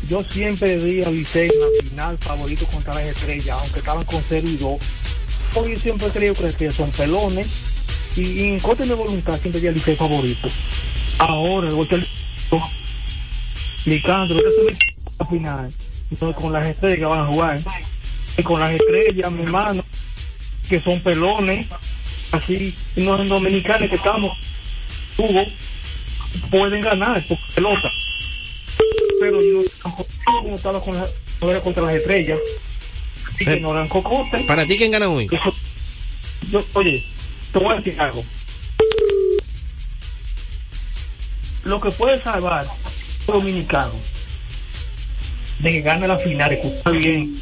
Yo 0.09 0.25
siempre 0.25 0.79
di 0.79 1.03
a 1.03 1.11
Licey 1.11 1.51
en 1.51 1.61
la 1.61 1.67
final 1.91 2.19
favorito 2.19 2.65
contra 2.67 2.95
las 2.95 3.05
estrellas, 3.05 3.57
aunque 3.61 3.79
estaban 3.81 4.05
con 4.05 4.23
0 4.29 4.47
y 4.49 4.57
2. 4.57 4.79
Porque 5.55 5.75
yo 5.75 5.79
siempre 5.81 6.07
he 6.07 6.11
creído 6.11 6.35
que 6.35 6.43
las 6.45 6.53
estrellas 6.53 6.77
son 6.77 6.91
pelones. 6.93 7.47
Y, 8.17 8.21
y 8.23 8.41
en 8.49 8.61
contra 8.61 8.85
de 8.87 8.95
voluntad 8.95 9.39
siempre 9.41 9.61
di 9.61 9.69
a 9.69 9.73
Licey 9.73 9.97
favorito. 9.97 10.49
Ahora, 11.19 11.69
el 11.69 11.75
golpe 11.75 12.05
Licandro, 13.87 14.39
esta 14.39 14.73
es 15.25 15.29
final. 15.31 15.73
Entonces, 16.11 16.43
con 16.43 16.53
las 16.53 16.67
estrellas 16.67 16.99
que 16.99 17.05
van 17.05 17.21
a 17.21 17.27
jugar. 17.27 17.61
Y 18.37 18.43
con 18.43 18.61
las 18.61 18.73
estrellas, 18.75 19.31
mi 19.33 19.43
hermano, 19.43 19.85
que 20.69 20.81
son 20.81 21.01
pelones, 21.01 21.67
así, 22.33 22.75
y 22.97 23.01
no 23.03 23.17
son 23.17 23.29
dominicanos 23.29 23.89
que 23.91 23.97
estamos, 23.97 24.37
Hugo, 25.17 25.45
pueden 26.51 26.81
ganar 26.83 27.25
por 27.27 27.39
pelota. 27.55 27.91
Pero 29.21 29.39
no 30.47 30.55
estaba 30.55 30.81
con 30.81 30.97
la, 30.97 31.07
no 31.41 31.51
era 31.51 31.61
contra 31.61 31.83
las 31.85 31.97
estrellas. 31.97 32.39
Así 33.35 33.45
que 33.45 33.55
Eh, 33.55 33.61
no 33.61 33.73
eran 33.73 33.89
cocotes. 33.89 34.43
Para 34.47 34.67
ti, 34.67 34.77
¿quién 34.77 34.93
gana 34.93 35.09
hoy? 35.09 35.27
Eso- 35.31 35.55
yo, 36.51 36.65
oye, 36.75 37.05
te 37.53 37.59
voy 37.59 37.73
a 37.73 37.77
decir 37.77 38.01
algo. 38.01 38.25
Lo 41.65 41.81
que 41.81 41.91
puede 41.91 42.19
salvar 42.19 42.67
dominicanos 43.27 43.95
de 45.61 45.71
que 45.71 45.81
gane 45.83 46.09
la 46.09 46.17
final, 46.17 46.53
escucha 46.53 46.91
bien, 46.91 47.35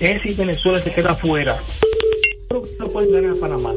es 0.00 0.22
si 0.22 0.34
Venezuela 0.34 0.80
se 0.80 0.92
queda 0.92 1.10
afuera. 1.12 1.58
Creo 2.48 2.62
que 2.62 2.70
no 2.78 2.88
pueden 2.88 3.12
ganar 3.12 3.36
a 3.36 3.40
Panamá. 3.40 3.72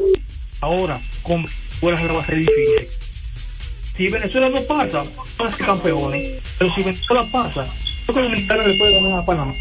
Ahora, 0.60 1.00
con 1.22 1.46
le 1.82 2.12
va 2.12 2.20
a 2.20 2.26
ser 2.26 2.36
difícil. 2.36 2.88
Si 3.96 4.08
Venezuela 4.08 4.48
no 4.48 4.62
pasa, 4.62 5.02
van 5.38 5.48
a 5.48 5.56
ser 5.56 5.66
campeones. 5.66 6.38
Pero 6.58 6.72
si 6.72 6.82
Venezuela 6.82 7.26
pasa, 7.32 7.66
creo 8.06 8.16
que 8.16 8.22
Dominicana 8.22 8.66
le 8.66 8.78
puede 8.78 8.94
ganar 8.94 9.20
a 9.20 9.26
Panamá. 9.26 9.54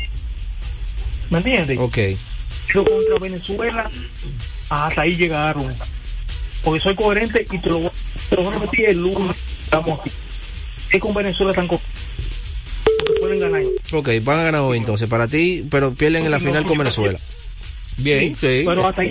¿Me 1.29 1.37
entiendes? 1.37 1.77
Ok. 1.79 1.97
Pero 2.67 2.85
contra 2.85 3.19
Venezuela, 3.19 3.89
hasta 4.69 5.01
ahí 5.01 5.15
llegaron. 5.15 5.65
Porque 6.63 6.79
soy 6.81 6.95
coherente 6.95 7.45
y 7.49 7.57
te 7.57 7.69
lo, 7.69 7.79
voy- 7.79 7.91
te 8.29 8.35
lo 8.35 8.43
voy 8.43 8.53
a 8.55 8.59
repetir 8.59 8.89
el 8.89 9.01
lunes. 9.01 9.35
Estamos 9.63 9.99
aquí. 9.99 10.11
Es 10.91 10.99
con 10.99 11.13
Venezuela 11.13 11.53
tan 11.53 11.67
pueden 13.19 13.39
ganar. 13.39 13.61
Ok, 13.93 14.09
van 14.23 14.39
a 14.39 14.43
ganar 14.43 14.61
hoy 14.61 14.77
entonces. 14.77 15.07
Para 15.07 15.27
ti, 15.27 15.65
pero 15.69 15.93
pierden 15.93 16.25
en 16.25 16.31
la 16.31 16.39
final 16.39 16.65
con 16.65 16.77
Venezuela. 16.77 17.19
Bien, 17.97 18.35
sí. 18.35 18.63
Pero 18.65 18.87
hasta 18.87 19.01
ahí 19.01 19.07